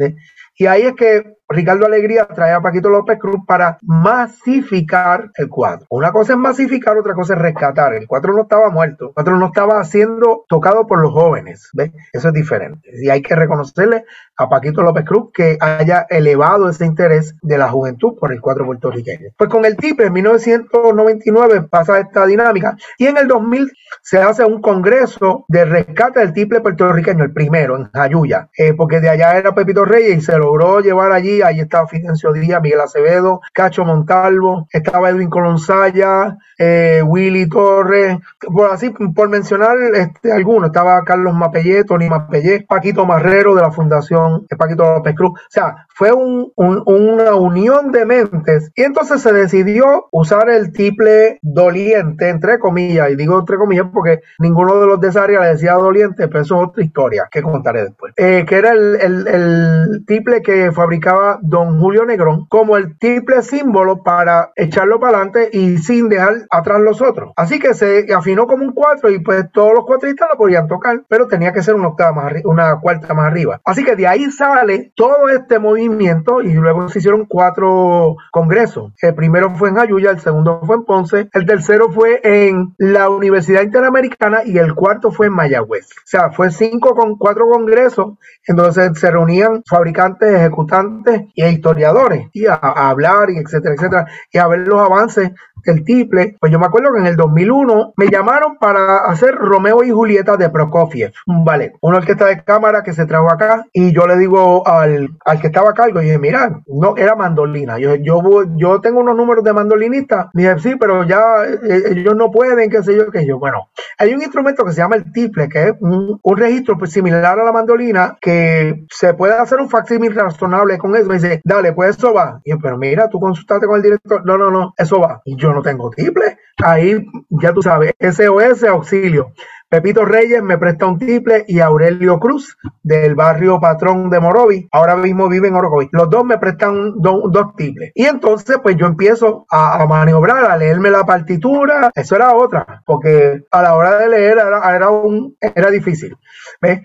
[0.58, 1.24] Y ahí es que
[1.54, 5.86] Ricardo Alegría trae a Paquito López Cruz para masificar el cuadro.
[5.90, 7.94] Una cosa es masificar, otra cosa es rescatar.
[7.94, 11.70] El cuadro no estaba muerto, el cuadro no estaba siendo tocado por los jóvenes.
[11.74, 11.92] ¿ves?
[12.12, 12.90] Eso es diferente.
[13.02, 14.06] Y hay que reconocerle
[14.38, 18.66] a Paquito López Cruz que haya elevado ese interés de la juventud por el cuadro
[18.66, 19.30] puertorriqueño.
[19.38, 24.44] Pues con el TIPE en 1999 pasa esta dinámica y en el 2000 se hace
[24.44, 29.38] un congreso de rescate del tiple puertorriqueño, el primero en Jayuya, eh, porque de allá
[29.38, 33.86] era Pepito Reyes y se logró llevar allí ahí estaba Fidencio Díaz, Miguel Acevedo, Cacho
[33.86, 41.34] Montalvo, estaba Edwin Colonsaya, eh, Willy Torres, por así, por mencionar este, algunos, estaba Carlos
[41.34, 45.32] Mapellé, Tony Mapellé, Paquito Marrero de la Fundación Paquito López Cruz.
[45.32, 52.30] O sea, fue una unión de mentes y entonces se decidió usar el triple doliente,
[52.30, 55.74] entre comillas, y digo entre comillas porque ninguno de los de esa área le decía
[55.74, 58.14] doliente, pero eso es otra historia que contaré después.
[58.18, 63.42] Eh, que era el, el, el triple que fabricaba don Julio Negrón como el triple
[63.42, 67.34] símbolo para echarlo para adelante y sin dejar atrás los otros.
[67.36, 71.04] Así que se afinó como un 4 y pues todos los cuatristas lo podían tocar,
[71.08, 73.62] pero tenía que ser una octava más una cuarta más arriba.
[73.64, 78.92] Así que de ahí sale todo este movimiento y luego se hicieron cuatro congresos.
[79.02, 83.10] El primero fue en Ayuya, el segundo fue en Ponce, el tercero fue en la
[83.10, 85.86] Universidad Interamericana y el cuarto fue en Mayagüez.
[85.86, 92.46] O sea, fue cinco con cuatro congresos, entonces se reunían fabricantes, ejecutantes y historiadores y
[92.46, 95.32] a, hablar y etcétera, etcétera, y a ver los avances
[95.64, 96.36] del tiple.
[96.40, 100.38] Pues yo me acuerdo que en el 2001 me llamaron para hacer Romeo y Julieta
[100.38, 104.18] de Prokofiev, un ballet, una orquesta de cámara que se trajo acá y yo le
[104.18, 107.78] digo al, al que estaba a cargo, y dije, mira, no, era mandolina.
[107.80, 108.22] Yo, yo,
[108.56, 110.30] yo tengo unos números de mandolinista.
[110.34, 113.40] Dije, sí, pero ya eh, ellos no pueden, qué sé yo, qué yo.
[113.40, 116.92] Bueno, hay un instrumento que se llama el tiple, que es un, un registro pues,
[116.92, 121.08] similar a la mandolina, que se puede hacer un facsímil razonable con eso.
[121.08, 122.42] Me dice, dale, pues eso va.
[122.44, 124.26] Y yo, pero mira, tú consultaste con el director.
[124.26, 125.22] No, no, no, eso va.
[125.26, 126.38] Y yo no tengo triple.
[126.64, 129.34] Ahí, ya tú sabes, SOS, auxilio.
[129.74, 134.96] Pepito Reyes me presta un triple y Aurelio Cruz del barrio Patrón de Morovi, ahora
[134.96, 135.90] mismo vive en Orocovi.
[135.92, 137.92] Los dos me prestan dos triples.
[137.96, 141.90] Y entonces pues yo empiezo a, maniobrar, a leerme la partitura.
[141.96, 146.16] Eso era otra, porque a la hora de leer era, era, un, era difícil.
[146.62, 146.82] ¿Ves?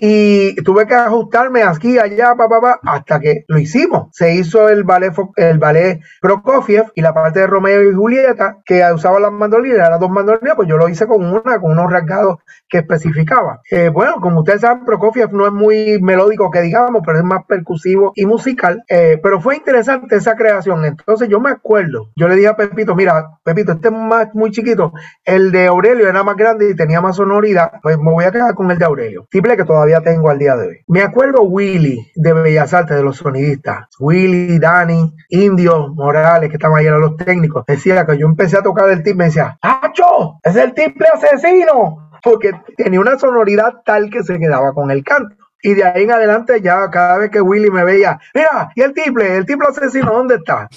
[0.00, 4.08] Y tuve que ajustarme aquí, allá, pa, hasta que lo hicimos.
[4.12, 8.82] Se hizo el ballet, el ballet Prokofiev y la parte de Romeo y Julieta, que
[8.92, 12.36] usaba las mandolinas, eran dos mandolinas, pues yo lo hice con una, con unos rasgados
[12.68, 13.60] que especificaba.
[13.70, 17.44] Eh, bueno, como ustedes saben, Prokofiev no es muy melódico que digamos, pero es más
[17.46, 18.82] percusivo y musical.
[18.88, 20.84] Eh, pero fue interesante esa creación.
[20.84, 24.50] Entonces yo me acuerdo, yo le dije a Pepito, mira, Pepito, este es más, muy
[24.50, 24.92] chiquito.
[25.24, 28.54] El de Aurelio era más grande y tenía más sonoridad, pues me voy a quedar
[28.54, 29.26] con el de Aurelio.
[29.30, 30.76] Simple que todavía tengo al día de hoy.
[30.88, 33.86] Me acuerdo Willy de Bellas Artes, de los sonidistas.
[33.98, 37.64] Willy, Dani, Indio, Morales, que estaban ahí, los técnicos.
[37.66, 40.38] Decía que yo empecé a tocar el timbre me decía, ¡Acho!
[40.42, 42.10] ¡Es el timbre asesino!
[42.22, 45.36] Porque tenía una sonoridad tal que se quedaba con el canto.
[45.62, 48.92] Y de ahí en adelante ya cada vez que Willy me veía, mira, y el
[48.92, 50.68] triple, el triple asesino, ¿dónde está?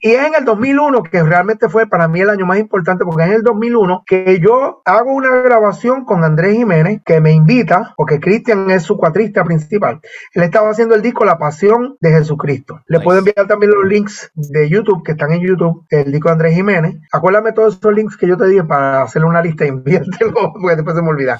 [0.00, 3.22] y es en el 2001 que realmente fue para mí el año más importante porque
[3.22, 7.94] es en el 2001 que yo hago una grabación con Andrés Jiménez que me invita,
[7.96, 10.00] porque Cristian es su cuatrista principal.
[10.32, 12.80] Él estaba haciendo el disco La Pasión de Jesucristo.
[12.86, 16.32] Le puedo enviar también los links de YouTube que están en YouTube, el disco de
[16.32, 16.96] Andrés Jiménez.
[17.12, 20.76] Acuérdame todos esos links que yo te dije para hacerle una lista y enviártelo porque
[20.76, 21.38] después se me olvida.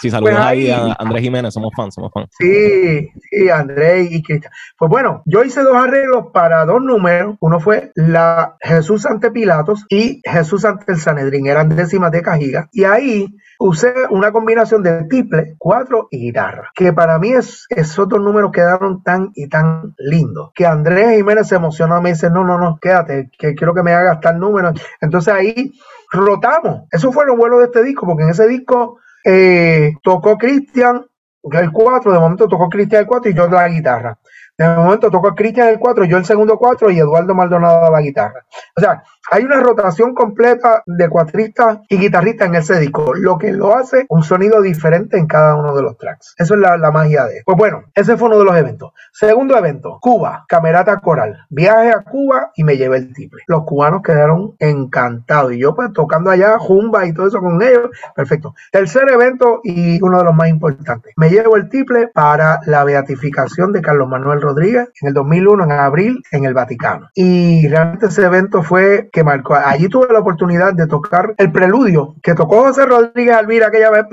[0.00, 2.28] Si saludas pues ahí, a Andrés Jiménez, somos fans, somos fans.
[2.38, 4.52] Sí, sí, Andrés y Cristian.
[4.78, 7.36] Pues bueno, yo hice dos arreglos para dos números.
[7.40, 11.46] Uno fue la Jesús ante Pilatos y Jesús ante el Sanedrín.
[11.46, 12.68] Eran décimas de cajiga.
[12.72, 16.70] Y ahí usé una combinación de triple, cuatro y guitarra.
[16.74, 20.50] Que para mí es, esos dos números quedaron tan y tan lindos.
[20.54, 22.00] Que Andrés Jiménez se emocionó.
[22.00, 24.72] Me dice, no, no, no, quédate, que quiero que me hagas tal número.
[25.00, 25.72] Entonces ahí
[26.10, 26.82] rotamos.
[26.90, 31.04] Eso fue lo bueno de este disco, porque en ese disco eh, tocó Cristian
[31.52, 34.18] el 4, de momento tocó Cristian el 4 y yo la guitarra.
[34.58, 38.44] De momento tocó Cristian el 4, yo el segundo 4 y Eduardo Maldonado la guitarra.
[38.74, 43.52] O sea, hay una rotación completa de cuatristas y guitarristas en ese disco, lo que
[43.52, 46.34] lo hace un sonido diferente en cada uno de los tracks.
[46.38, 47.42] Eso es la, magia de.
[47.44, 48.92] Pues bueno, ese fue uno de los eventos.
[49.12, 51.36] Segundo evento, Cuba, Camerata Coral.
[51.50, 53.42] Viaje a Cuba y me llevé el triple.
[53.48, 57.90] Los cubanos quedaron encantados y yo pues tocando allá jumba y todo eso con ellos.
[58.14, 58.54] Perfecto.
[58.70, 61.12] Tercer evento y uno de los más importantes.
[61.16, 65.72] Me llevo el triple para la beatificación de Carlos Manuel Rodríguez en el 2001, en
[65.72, 67.08] abril, en el Vaticano.
[67.14, 69.54] Y realmente ese evento fue que marcó.
[69.54, 74.04] Allí tuve la oportunidad de tocar el preludio que tocó José Rodríguez Alvira aquella vez.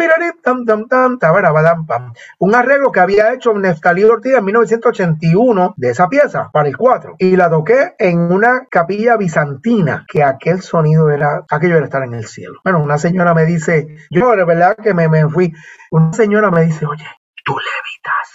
[2.39, 7.15] Un arreglo que había hecho Neftalí Ortiz en 1981 de esa pieza para el 4.
[7.19, 12.13] Y la toqué en una capilla bizantina, que aquel sonido era, aquello era estar en
[12.13, 12.59] el cielo.
[12.63, 15.53] Bueno, una señora me dice, yo de verdad que me, me fui,
[15.91, 17.05] una señora me dice, oye,
[17.45, 18.32] tú levitaste.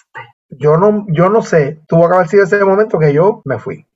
[0.58, 3.88] Yo no, yo no sé, tuvo que haber sido ese momento que yo me fui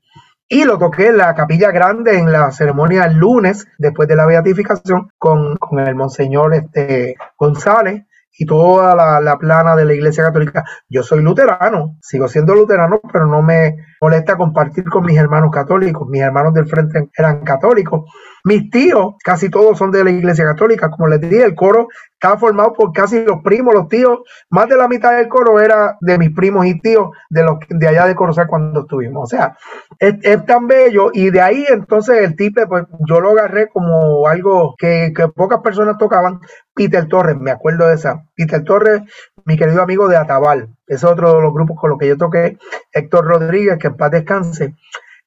[0.52, 4.26] y lo toqué en la capilla grande en la ceremonia el lunes después de la
[4.26, 8.04] beatificación con, el monseñor este, González
[8.38, 10.62] y toda la, la, plana de la Iglesia Católica.
[10.90, 16.06] Yo soy luterano, sigo siendo luterano, pero no me molesta compartir con mis hermanos católicos.
[16.10, 18.10] Mis hermanos del frente eran católicos.
[18.45, 20.90] Mis tíos, casi todos son de la Iglesia Católica.
[20.90, 24.20] Como les dije, el coro estaba formado por casi los primos, los tíos.
[24.51, 27.88] Más de la mitad del coro era de mis primos y tíos de los de
[27.88, 29.24] allá de Corozal cuando estuvimos.
[29.24, 29.57] O sea,
[29.99, 31.11] es, tan bello.
[31.12, 35.61] Y de ahí entonces el tiple, pues yo lo agarré como algo que, que pocas
[35.61, 36.40] personas tocaban.
[36.74, 38.24] Peter Torres, me acuerdo de esa.
[38.34, 39.03] Peter Torres,
[39.45, 42.59] mi querido amigo de Atabal, es otro de los grupos con los que yo toqué.
[42.93, 44.74] Héctor Rodríguez, que en paz descanse.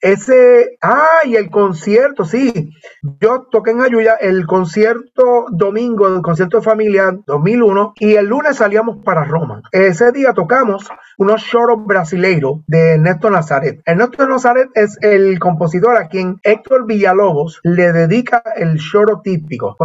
[0.01, 2.71] Ese, ah, y el concierto, sí.
[3.19, 9.03] Yo toqué en Ayuya el concierto domingo, el concierto familiar 2001, y el lunes salíamos
[9.03, 9.61] para Roma.
[9.71, 10.87] Ese día tocamos
[11.17, 13.81] unos choros brasileiros de Ernesto Nazaret.
[13.85, 19.75] Ernesto Nazaret es el compositor a quien Héctor Villalobos le dedica el choro típico,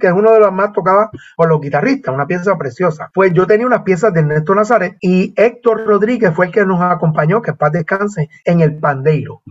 [0.00, 3.10] que es uno de los más tocadas por los guitarristas, una pieza preciosa.
[3.12, 6.80] Pues yo tenía unas piezas de Ernesto Nazaret y Héctor Rodríguez fue el que nos
[6.80, 9.42] acompañó, que paz descanse, en el pandeiro.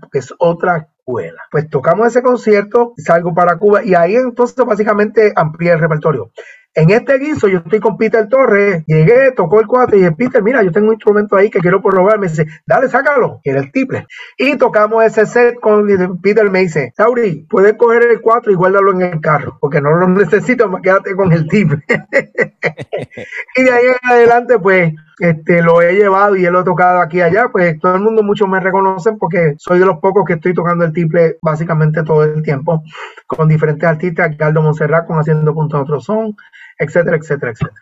[0.00, 1.42] Porque es otra escuela.
[1.50, 6.30] Pues tocamos ese concierto, salgo para Cuba y ahí entonces básicamente amplié el repertorio.
[6.74, 10.40] En este guiso yo estoy con Peter Torres, llegué, tocó el 4 y dije, Peter,
[10.40, 12.20] mira, yo tengo un instrumento ahí que quiero probar.
[12.20, 13.40] Me dice, dale, sácalo.
[13.42, 14.06] Y era el triple.
[14.38, 15.86] Y tocamos ese set con
[16.22, 19.94] Peter, me dice, Sauri, puedes coger el 4 y guárdalo en el carro, porque no
[19.96, 21.82] lo necesito, más quédate con el triple.
[23.56, 27.00] y de ahí en adelante, pues, este, lo he llevado y él lo he tocado
[27.00, 30.24] aquí y allá, pues todo el mundo mucho me reconocen porque soy de los pocos
[30.26, 32.82] que estoy tocando el triple básicamente todo el tiempo,
[33.26, 36.34] con diferentes artistas, Aldo Monserrat con Haciendo Punto Otro Son,
[36.80, 37.80] etcétera, etcétera, etcétera.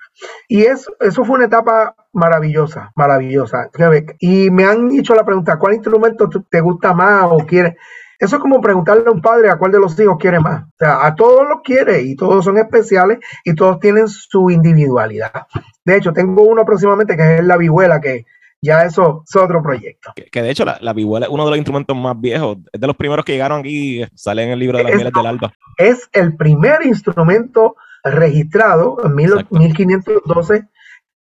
[0.48, 3.70] Y eso, eso fue una etapa maravillosa, maravillosa.
[4.18, 7.76] Y me han hecho la pregunta, ¿cuál instrumento te gusta más o quieres?
[8.18, 10.64] Eso es como preguntarle a un padre a cuál de los hijos quiere más.
[10.64, 15.46] O sea, a todos los quiere y todos son especiales y todos tienen su individualidad.
[15.84, 18.26] De hecho, tengo uno próximamente que es la vihuela, que
[18.60, 20.12] ya eso es otro proyecto.
[20.32, 22.86] Que, de hecho la, la, vihuela es uno de los instrumentos más viejos, es de
[22.88, 25.52] los primeros que llegaron aquí, sale en el libro de las mieles del alba.
[25.76, 27.76] Es el primer instrumento
[28.12, 30.68] registrado en 1512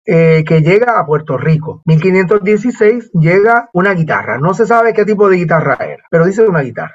[0.08, 1.82] eh, que llega a Puerto Rico.
[1.84, 4.38] 1516 llega una guitarra.
[4.38, 6.94] No se sabe qué tipo de guitarra era, pero dice una guitarra.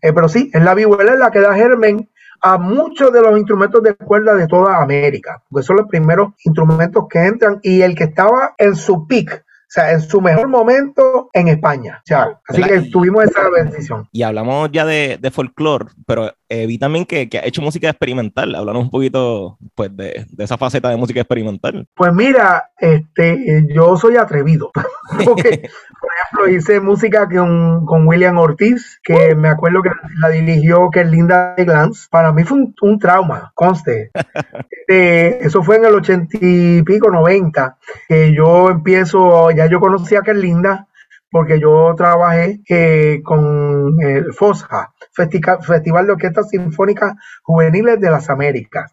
[0.00, 2.08] Eh, pero sí, es la vihuela en la que da germen
[2.40, 7.06] a muchos de los instrumentos de cuerda de toda América, porque son los primeros instrumentos
[7.08, 11.28] que entran y el que estaba en su peak o sea, en su mejor momento
[11.32, 12.00] en España.
[12.48, 14.08] así que tuvimos esa bendición.
[14.12, 18.54] Y hablamos ya de, de folclore, pero eh, vi también que, ha hecho música experimental.
[18.54, 21.88] Hablamos un poquito pues, de, esa faceta de música experimental.
[21.96, 24.70] Pues mira, este, yo soy atrevido.
[25.24, 25.68] Porque,
[26.00, 29.90] por ejemplo, hice música con, con William Ortiz, que me acuerdo que
[30.20, 32.06] la dirigió que Linda de Glance.
[32.08, 34.10] Para mí fue un, trauma, conste.
[34.86, 37.78] Este, eso fue en el ochenta y pico, noventa,
[38.08, 40.86] que yo empiezo, ya yo conocía que es Linda
[41.28, 48.92] porque yo trabajé eh, con el FOSJA, Festival de Orquestas Sinfónicas Juveniles de las Américas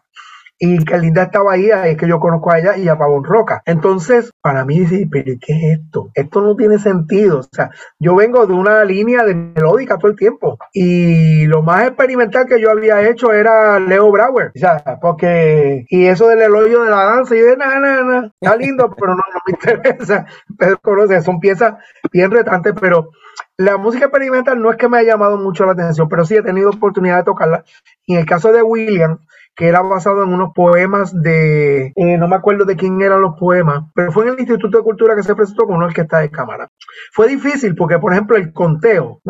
[0.64, 3.62] y que Linda estaba ahí, es que yo conozco a ella y a Pavón Roca.
[3.66, 6.10] Entonces, para mí, dice, pero ¿qué es esto?
[6.14, 7.40] Esto no tiene sentido.
[7.40, 11.86] O sea, yo vengo de una línea de melódica todo el tiempo y lo más
[11.88, 14.52] experimental que yo había hecho era Leo Brauer.
[14.54, 18.30] O sea, porque, y eso del elogio de la danza y de nada, nada, nada,
[18.40, 20.26] está lindo, pero no, me interesa.
[20.58, 21.74] Pero conoce, son piezas
[22.12, 23.10] bien retantes, pero
[23.56, 26.42] la música experimental no es que me haya llamado mucho la atención, pero sí he
[26.42, 27.64] tenido oportunidad de tocarla.
[28.06, 29.18] Y en el caso de William,
[29.56, 33.38] que era basado en unos poemas de, eh, no me acuerdo de quién eran los
[33.38, 36.30] poemas, pero fue en el Instituto de Cultura que se presentó con una orquesta de
[36.30, 36.68] cámara.
[37.12, 39.20] Fue difícil porque, por ejemplo, el conteo,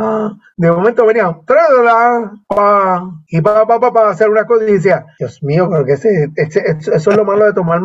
[0.57, 1.41] de momento venían,
[3.29, 7.11] y para pa, pa, hacer una cosa y decía, Dios mío, creo que ese, eso
[7.11, 7.81] es lo malo de tomar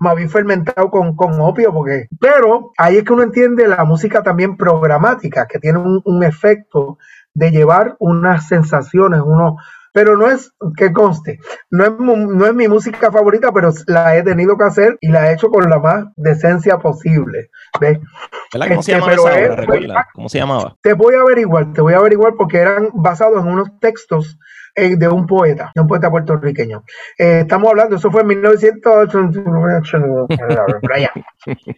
[0.00, 4.56] Mavi fermentado con, con opio, porque, pero ahí es que uno entiende la música también
[4.56, 6.98] programática, que tiene un, un efecto
[7.34, 9.60] de llevar unas sensaciones, unos
[9.96, 11.40] pero no es, que conste,
[11.70, 15.30] no es, no es mi música favorita, pero la he tenido que hacer y la
[15.30, 17.48] he hecho con la más decencia posible.
[17.80, 17.98] ¿ves?
[18.52, 20.76] ¿Cómo, se este, esa ¿Cómo se llamaba?
[20.82, 24.38] Te voy a averiguar, te voy a averiguar porque eran basados en unos textos
[24.76, 26.84] de un poeta, de un poeta puertorriqueño.
[27.18, 29.40] Eh, estamos hablando, eso fue en 1980,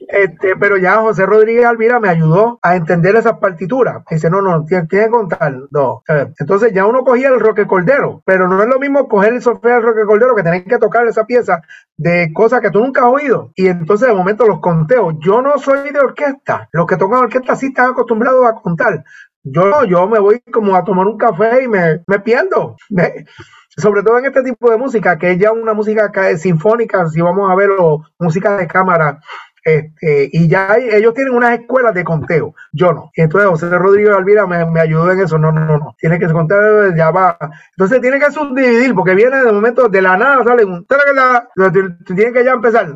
[0.09, 4.03] este, pero ya José Rodríguez Alvira me ayudó a entender esas partituras.
[4.11, 6.03] Dice, no, no, tiene, que contar dos.
[6.39, 9.75] Entonces ya uno cogía el Roque Cordero, pero no es lo mismo coger el sofá
[9.75, 11.63] del Roque Cordero que tener que tocar esa pieza
[11.97, 13.53] de cosas que tú nunca has oído.
[13.55, 15.15] Y entonces de momento los conteos.
[15.21, 16.69] Yo no soy de orquesta.
[16.73, 19.05] Los que tocan orquesta sí están acostumbrados a contar.
[19.53, 22.77] Yo yo me voy como a tomar un café y me, me pierdo.
[23.77, 27.49] sobre todo en este tipo de música, que es ya una música sinfónica, si vamos
[27.51, 27.71] a ver,
[28.19, 29.21] música de cámara,
[29.77, 33.11] este, y ya ellos tienen unas escuelas de conteo, yo no.
[33.15, 36.95] Entonces José Rodríguez Alvira me, me, ayudó en eso, no, no, no, tiene que contar,
[36.97, 37.37] ya va.
[37.71, 40.87] Entonces tiene que subdividir, porque viene de momento de la nada, sale un,
[42.05, 42.89] tiene que ya empezar,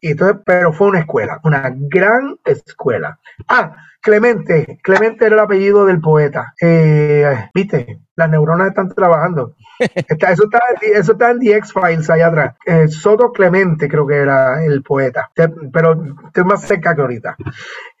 [0.00, 3.18] y entonces, pero fue una escuela, una gran escuela.
[3.48, 6.54] Ah, Clemente, Clemente era el apellido del poeta.
[6.60, 9.54] Eh, Viste, las neuronas están trabajando.
[9.78, 12.56] eso, está, eso está en The X-Files allá atrás.
[12.66, 15.30] Eh, Soto Clemente creo que era el poeta,
[15.72, 15.96] pero
[16.26, 17.36] estoy más cerca que ahorita.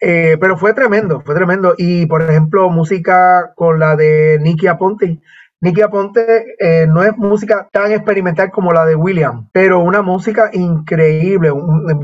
[0.00, 1.74] Eh, pero fue tremendo, fue tremendo.
[1.76, 5.20] Y por ejemplo, música con la de Nicky Aponte.
[5.60, 10.50] Nicky Aponte eh, no es música tan experimental como la de William, pero una música
[10.52, 11.50] increíble.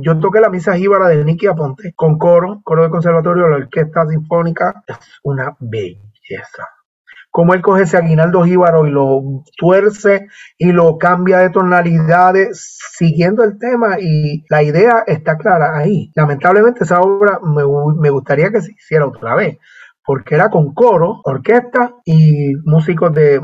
[0.00, 4.06] yo toqué la misa jíbara de Nicky Aponte con coro, coro de conservatorio, la orquesta
[4.08, 4.82] sinfónica.
[4.88, 6.68] Es una belleza
[7.34, 13.42] cómo él coge ese aguinaldo jíbaro y lo tuerce y lo cambia de tonalidades siguiendo
[13.42, 16.12] el tema y la idea está clara ahí.
[16.14, 17.64] Lamentablemente esa obra me,
[18.00, 19.58] me gustaría que se hiciera otra vez
[20.04, 23.40] porque era con coro, orquesta y músicos de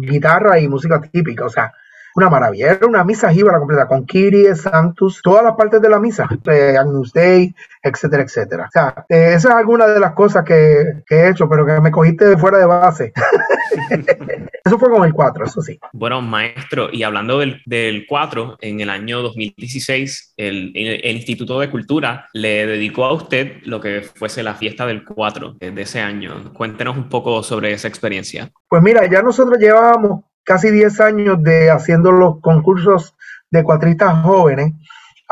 [0.00, 1.72] guitarra y música típica, o sea,
[2.14, 2.72] una maravilla.
[2.72, 6.76] Era una misa jíbara completa con Kyrie, Santos, todas las partes de la misa, eh,
[6.78, 8.66] Agnus Dei, etcétera, etcétera.
[8.66, 11.90] O sea, eh, esa es alguna de las cosas que, he hecho, pero que me
[11.90, 13.12] cogiste de fuera de base.
[14.64, 15.78] eso fue con el 4, eso sí.
[15.92, 21.70] Bueno, maestro, y hablando del, del 4, en el año 2016, el, el, Instituto de
[21.70, 26.52] Cultura le dedicó a usted lo que fuese la fiesta del 4 de ese año.
[26.52, 28.50] Cuéntenos un poco sobre esa experiencia.
[28.68, 33.16] Pues mira, ya nosotros llevábamos casi 10 años de haciendo los concursos
[33.50, 34.72] de cuatristas jóvenes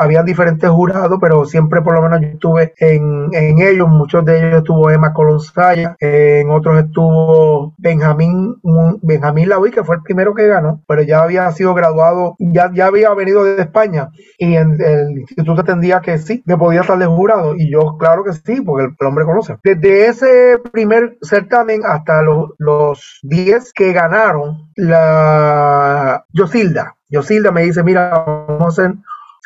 [0.01, 3.29] habían diferentes jurados, pero siempre por lo menos yo estuve en,
[3.61, 8.55] ellos, muchos de ellos estuvo Emma Colonsaya, en otros estuvo Benjamín,
[9.01, 12.87] Benjamín Laui, que fue el primero que ganó, pero ya había sido graduado, ya, ya
[12.87, 17.05] había venido de España y en el instituto entendía que sí, que podía estar de
[17.05, 19.57] jurado y yo claro que sí, porque el, hombre conoce.
[19.63, 28.09] Desde ese primer certamen hasta los 10 que ganaron, la Yosilda, Yosilda me dice, mira,
[28.47, 28.95] vamos a hacer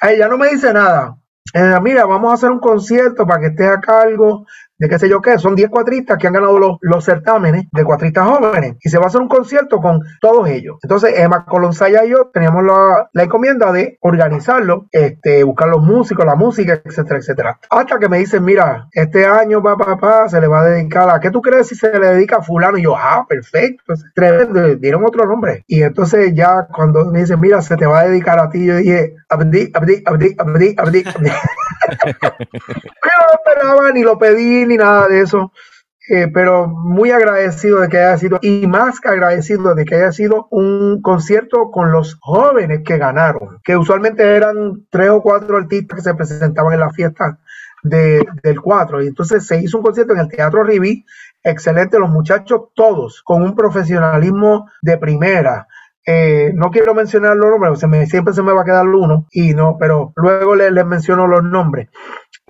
[0.01, 1.17] ella no me dice nada.
[1.53, 4.45] Ella, mira, vamos a hacer un concierto para que estés a cargo
[4.77, 7.83] de qué sé yo qué, son 10 cuatristas que han ganado los, los, certámenes de
[7.83, 10.77] cuatristas jóvenes y se va a hacer un concierto con todos ellos.
[10.83, 16.25] Entonces, Emma Colonsaya y yo teníamos la, la, encomienda de organizarlo, este, buscar los músicos,
[16.25, 17.59] la música, etcétera, etcétera.
[17.69, 21.19] Hasta que me dicen, mira, este año, papá, papá, se le va a dedicar a,
[21.19, 22.77] ¿qué tú crees si se le dedica a fulano?
[22.77, 25.63] Y yo, ah, perfecto, tremendo, dieron otro nombre.
[25.67, 28.75] Y entonces ya cuando me dicen, mira, se te va a dedicar a ti, yo
[28.77, 31.31] dije, abdi, abdi, abdi, abdi, abdi, abdi.
[32.21, 35.51] no esperaba ni lo pedí ni nada de eso.
[36.07, 40.11] Eh, pero muy agradecido de que haya sido, y más que agradecido de que haya
[40.11, 45.97] sido un concierto con los jóvenes que ganaron, que usualmente eran tres o cuatro artistas
[45.97, 47.39] que se presentaban en la fiesta
[47.81, 49.03] de, del 4.
[49.03, 51.05] Y entonces se hizo un concierto en el Teatro Ribí,
[51.43, 55.67] excelente, los muchachos todos con un profesionalismo de primera.
[56.05, 59.77] Eh, no quiero mencionar los nombres, siempre se me va a quedar uno, y no,
[59.79, 61.89] pero luego les, les menciono los nombres.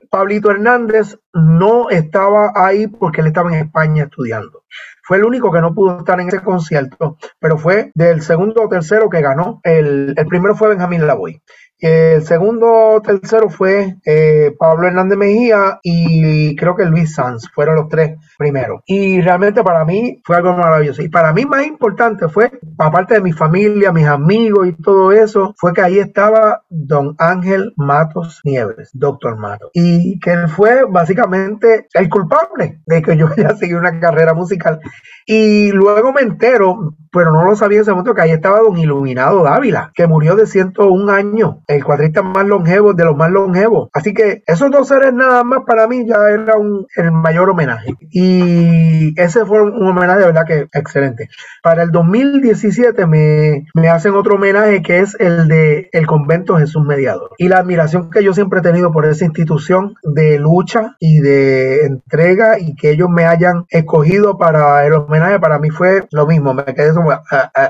[0.10, 4.64] Pablito Hernández no estaba ahí porque él estaba en España estudiando.
[5.04, 8.70] Fue el único que no pudo estar en ese concierto, pero fue del segundo o
[8.70, 9.60] tercero que ganó.
[9.64, 11.42] El, el primero fue Benjamín Lavoy.
[11.78, 17.50] El segundo, tercero fue eh, Pablo Hernández Mejía y creo que Luis Sanz.
[17.54, 18.82] Fueron los tres primeros.
[18.86, 21.02] Y realmente para mí fue algo maravilloso.
[21.02, 25.54] Y para mí más importante fue, aparte de mi familia, mis amigos y todo eso,
[25.58, 29.70] fue que ahí estaba don Ángel Matos Nieves, doctor Matos.
[29.74, 34.80] Y que él fue básicamente el culpable de que yo haya seguido una carrera musical.
[35.26, 38.78] Y luego me entero, pero no lo sabía en ese momento, que ahí estaba don
[38.78, 43.90] Iluminado Dávila, que murió de 101 años, el cuadrista más longevo de los más longevos.
[43.94, 47.96] Así que esos dos seres nada más para mí ya era un, el mayor homenaje.
[48.12, 51.30] Y ese fue un homenaje de verdad que excelente.
[51.64, 56.86] Para el 2017 me, me hacen otro homenaje que es el de el convento Jesús
[56.86, 57.32] Mediador.
[57.38, 61.86] Y la admiración que yo siempre he tenido por esa institución de lucha y de
[61.86, 66.54] entrega y que ellos me hayan escogido para el homenaje para mí fue lo mismo.
[66.54, 66.92] Me quedé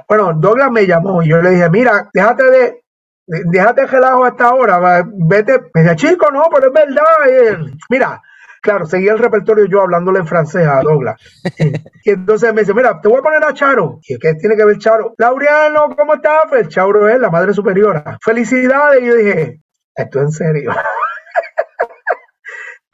[0.07, 2.83] bueno, Douglas me llamó y yo le dije, mira, déjate de,
[3.27, 5.59] déjate relajo a esta hora, va, vete.
[5.73, 7.29] Me decía, chico, no, pero es verdad.
[7.29, 8.21] Él, mira,
[8.61, 11.21] claro, seguía el repertorio yo hablándole en francés a Douglas.
[12.03, 13.99] y entonces me dice, mira, te voy a poner a Charo.
[14.03, 15.13] ¿Y qué tiene que ver Charo?
[15.17, 16.43] Laureano, ¿cómo estás?
[16.49, 18.17] Pues Charo es la madre superiora.
[18.21, 19.01] Felicidades.
[19.01, 19.61] Y yo dije,
[19.95, 20.71] esto es en serio.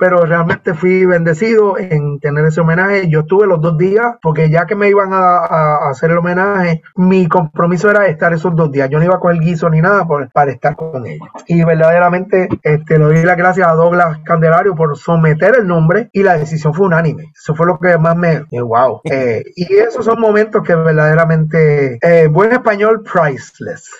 [0.01, 3.07] Pero realmente fui bendecido en tener ese homenaje.
[3.07, 6.81] Yo estuve los dos días, porque ya que me iban a, a hacer el homenaje,
[6.95, 8.89] mi compromiso era estar esos dos días.
[8.89, 11.27] Yo no iba a coger guiso ni nada por, para estar con ellos.
[11.45, 16.23] Y verdaderamente este, le doy las gracias a Douglas Candelario por someter el nombre y
[16.23, 17.31] la decisión fue unánime.
[17.39, 18.41] Eso fue lo que más me...
[18.49, 19.01] wow.
[19.11, 23.91] Eh, y esos son momentos que verdaderamente, eh, buen español, priceless.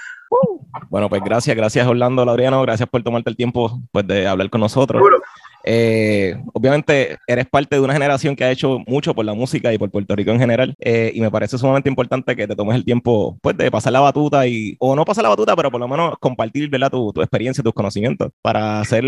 [0.90, 4.62] Bueno, pues gracias, gracias Orlando Laureano, gracias por tomarte el tiempo pues, de hablar con
[4.62, 5.00] nosotros.
[5.00, 5.22] Seguro.
[5.64, 9.78] Eh, obviamente eres parte de una generación que ha hecho mucho por la música y
[9.78, 12.84] por Puerto Rico en general eh, y me parece sumamente importante que te tomes el
[12.84, 15.88] tiempo pues de pasar la batuta y o no pasar la batuta pero por lo
[15.88, 16.90] menos compartir ¿verdad?
[16.90, 19.04] Tu, tu experiencia, tus conocimientos para hacer...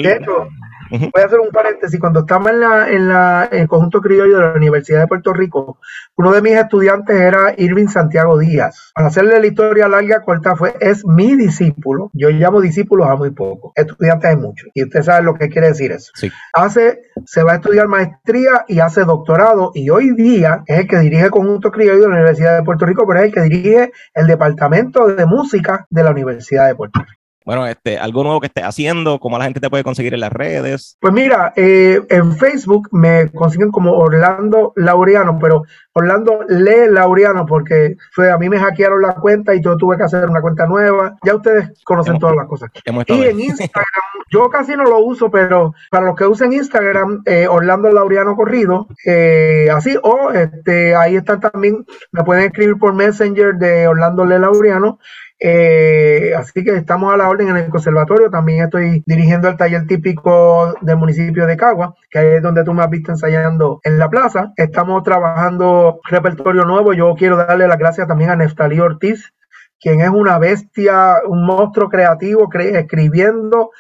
[0.90, 4.38] voy a hacer un paréntesis, cuando estaba en, la, en, la, en el conjunto criollo
[4.38, 5.78] de la Universidad de Puerto Rico,
[6.18, 8.92] uno de mis estudiantes era Irving Santiago Díaz.
[8.94, 12.10] Para hacerle la historia larga, corta, fue, es mi discípulo.
[12.14, 13.72] Yo llamo discípulos a muy poco.
[13.76, 14.70] Estudiantes hay muchos.
[14.74, 16.12] Y usted sabe lo que quiere decir eso.
[16.16, 20.88] Sí hace, se va a estudiar maestría y hace doctorado y hoy día es el
[20.88, 23.42] que dirige el conjunto criollo de la Universidad de Puerto Rico, pero es el que
[23.42, 27.23] dirige el departamento de música de la Universidad de Puerto Rico.
[27.46, 30.32] Bueno, este, algo nuevo que estés haciendo, cómo la gente te puede conseguir en las
[30.32, 30.98] redes.
[31.00, 35.64] Pues mira, eh, en Facebook me consiguen como Orlando Laureano, pero
[35.94, 40.04] Orlando Le Laureano, porque fue, a mí me hackearon la cuenta y yo tuve que
[40.04, 41.18] hacer una cuenta nueva.
[41.24, 42.72] Ya ustedes conocen hemos, todas las cosas.
[43.08, 43.84] Y en Instagram,
[44.32, 48.88] yo casi no lo uso, pero para los que usen Instagram, eh, Orlando Laureano Corrido,
[49.06, 54.40] eh, así, o este, ahí están también, me pueden escribir por Messenger de Orlando Le
[54.40, 55.00] Laureano.
[55.40, 58.30] Eh, así que estamos a la orden en el conservatorio.
[58.30, 62.84] También estoy dirigiendo el taller típico del municipio de Cagua, que es donde tú me
[62.84, 64.54] has visto ensayando en la plaza.
[64.56, 66.94] Estamos trabajando repertorio nuevo.
[66.94, 69.34] Yo quiero darle las gracias también a Neftalí Ortiz,
[69.80, 73.72] quien es una bestia, un monstruo creativo, cre escribiendo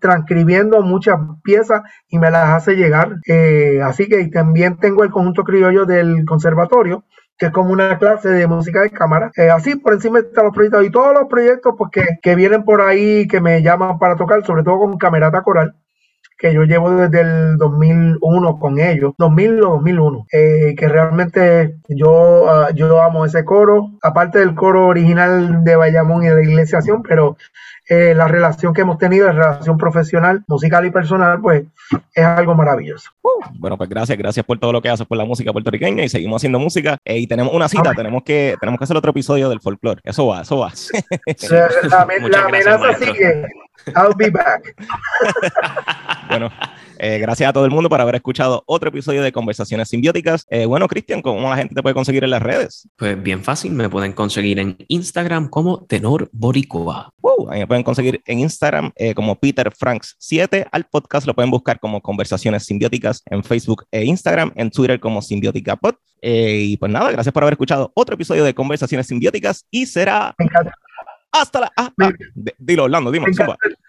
[0.00, 3.16] transcribiendo muchas piezas y me las hace llegar.
[3.26, 7.04] Eh, así que también tengo el conjunto criollo del conservatorio,
[7.38, 9.30] que es como una clase de música de cámara.
[9.36, 11.90] Eh, así por encima están los proyectos y todos los proyectos pues,
[12.22, 15.74] que, vienen por ahí, que me llaman para tocar, sobre todo con Camerata Coral
[16.38, 22.44] que yo llevo desde el 2001 con ellos, 2000 o 2001, eh, que realmente yo,
[22.44, 27.02] uh, yo amo ese coro, aparte del coro original de Bayamón y de la Iglesiación,
[27.02, 27.36] pero
[27.88, 31.64] eh, la relación que hemos tenido, la relación profesional, musical y personal, pues
[32.14, 33.10] es algo maravilloso.
[33.22, 36.08] Uh, bueno, pues gracias, gracias por todo lo que haces por la música puertorriqueña y
[36.08, 39.48] seguimos haciendo música eh, y tenemos una cita, tenemos que, tenemos que hacer otro episodio
[39.48, 40.00] del folclore.
[40.04, 40.72] Eso va, eso va.
[41.50, 43.44] la, la, la amenaza sigue.
[43.94, 44.74] I'll be back.
[46.28, 46.50] bueno,
[46.98, 50.46] eh, gracias a todo el mundo por haber escuchado otro episodio de Conversaciones Simbióticas.
[50.50, 52.88] Eh, bueno, Cristian, ¿cómo la gente te puede conseguir en las redes?
[52.96, 57.10] Pues bien fácil, me pueden conseguir en Instagram como Tenor Boricua.
[57.18, 60.66] Wow, ahí me pueden conseguir en Instagram eh, como Peter Franks 7.
[60.70, 65.22] Al podcast lo pueden buscar como Conversaciones Simbióticas en Facebook e Instagram, en Twitter como
[65.22, 65.94] Simbiótica Pod.
[66.22, 70.34] y pues nada, gracias por haber escuchado otro episodio de Conversaciones Simbióticas y será...
[70.38, 70.72] Me encanta.
[71.32, 71.72] Hasta la.
[71.76, 72.10] Ah, ah,
[72.58, 73.26] dilo, Orlando, dime.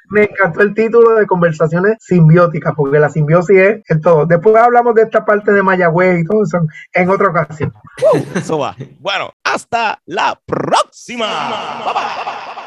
[0.10, 4.26] Me encantó el título de conversaciones simbióticas, porque la simbiosis es el todo.
[4.26, 6.60] Después hablamos de esta parte de Mayagüez y todo eso
[6.94, 7.74] en otra ocasión.
[8.36, 8.76] eso va.
[9.00, 11.28] Bueno, hasta la próxima.
[11.86, 12.67] Bye bye.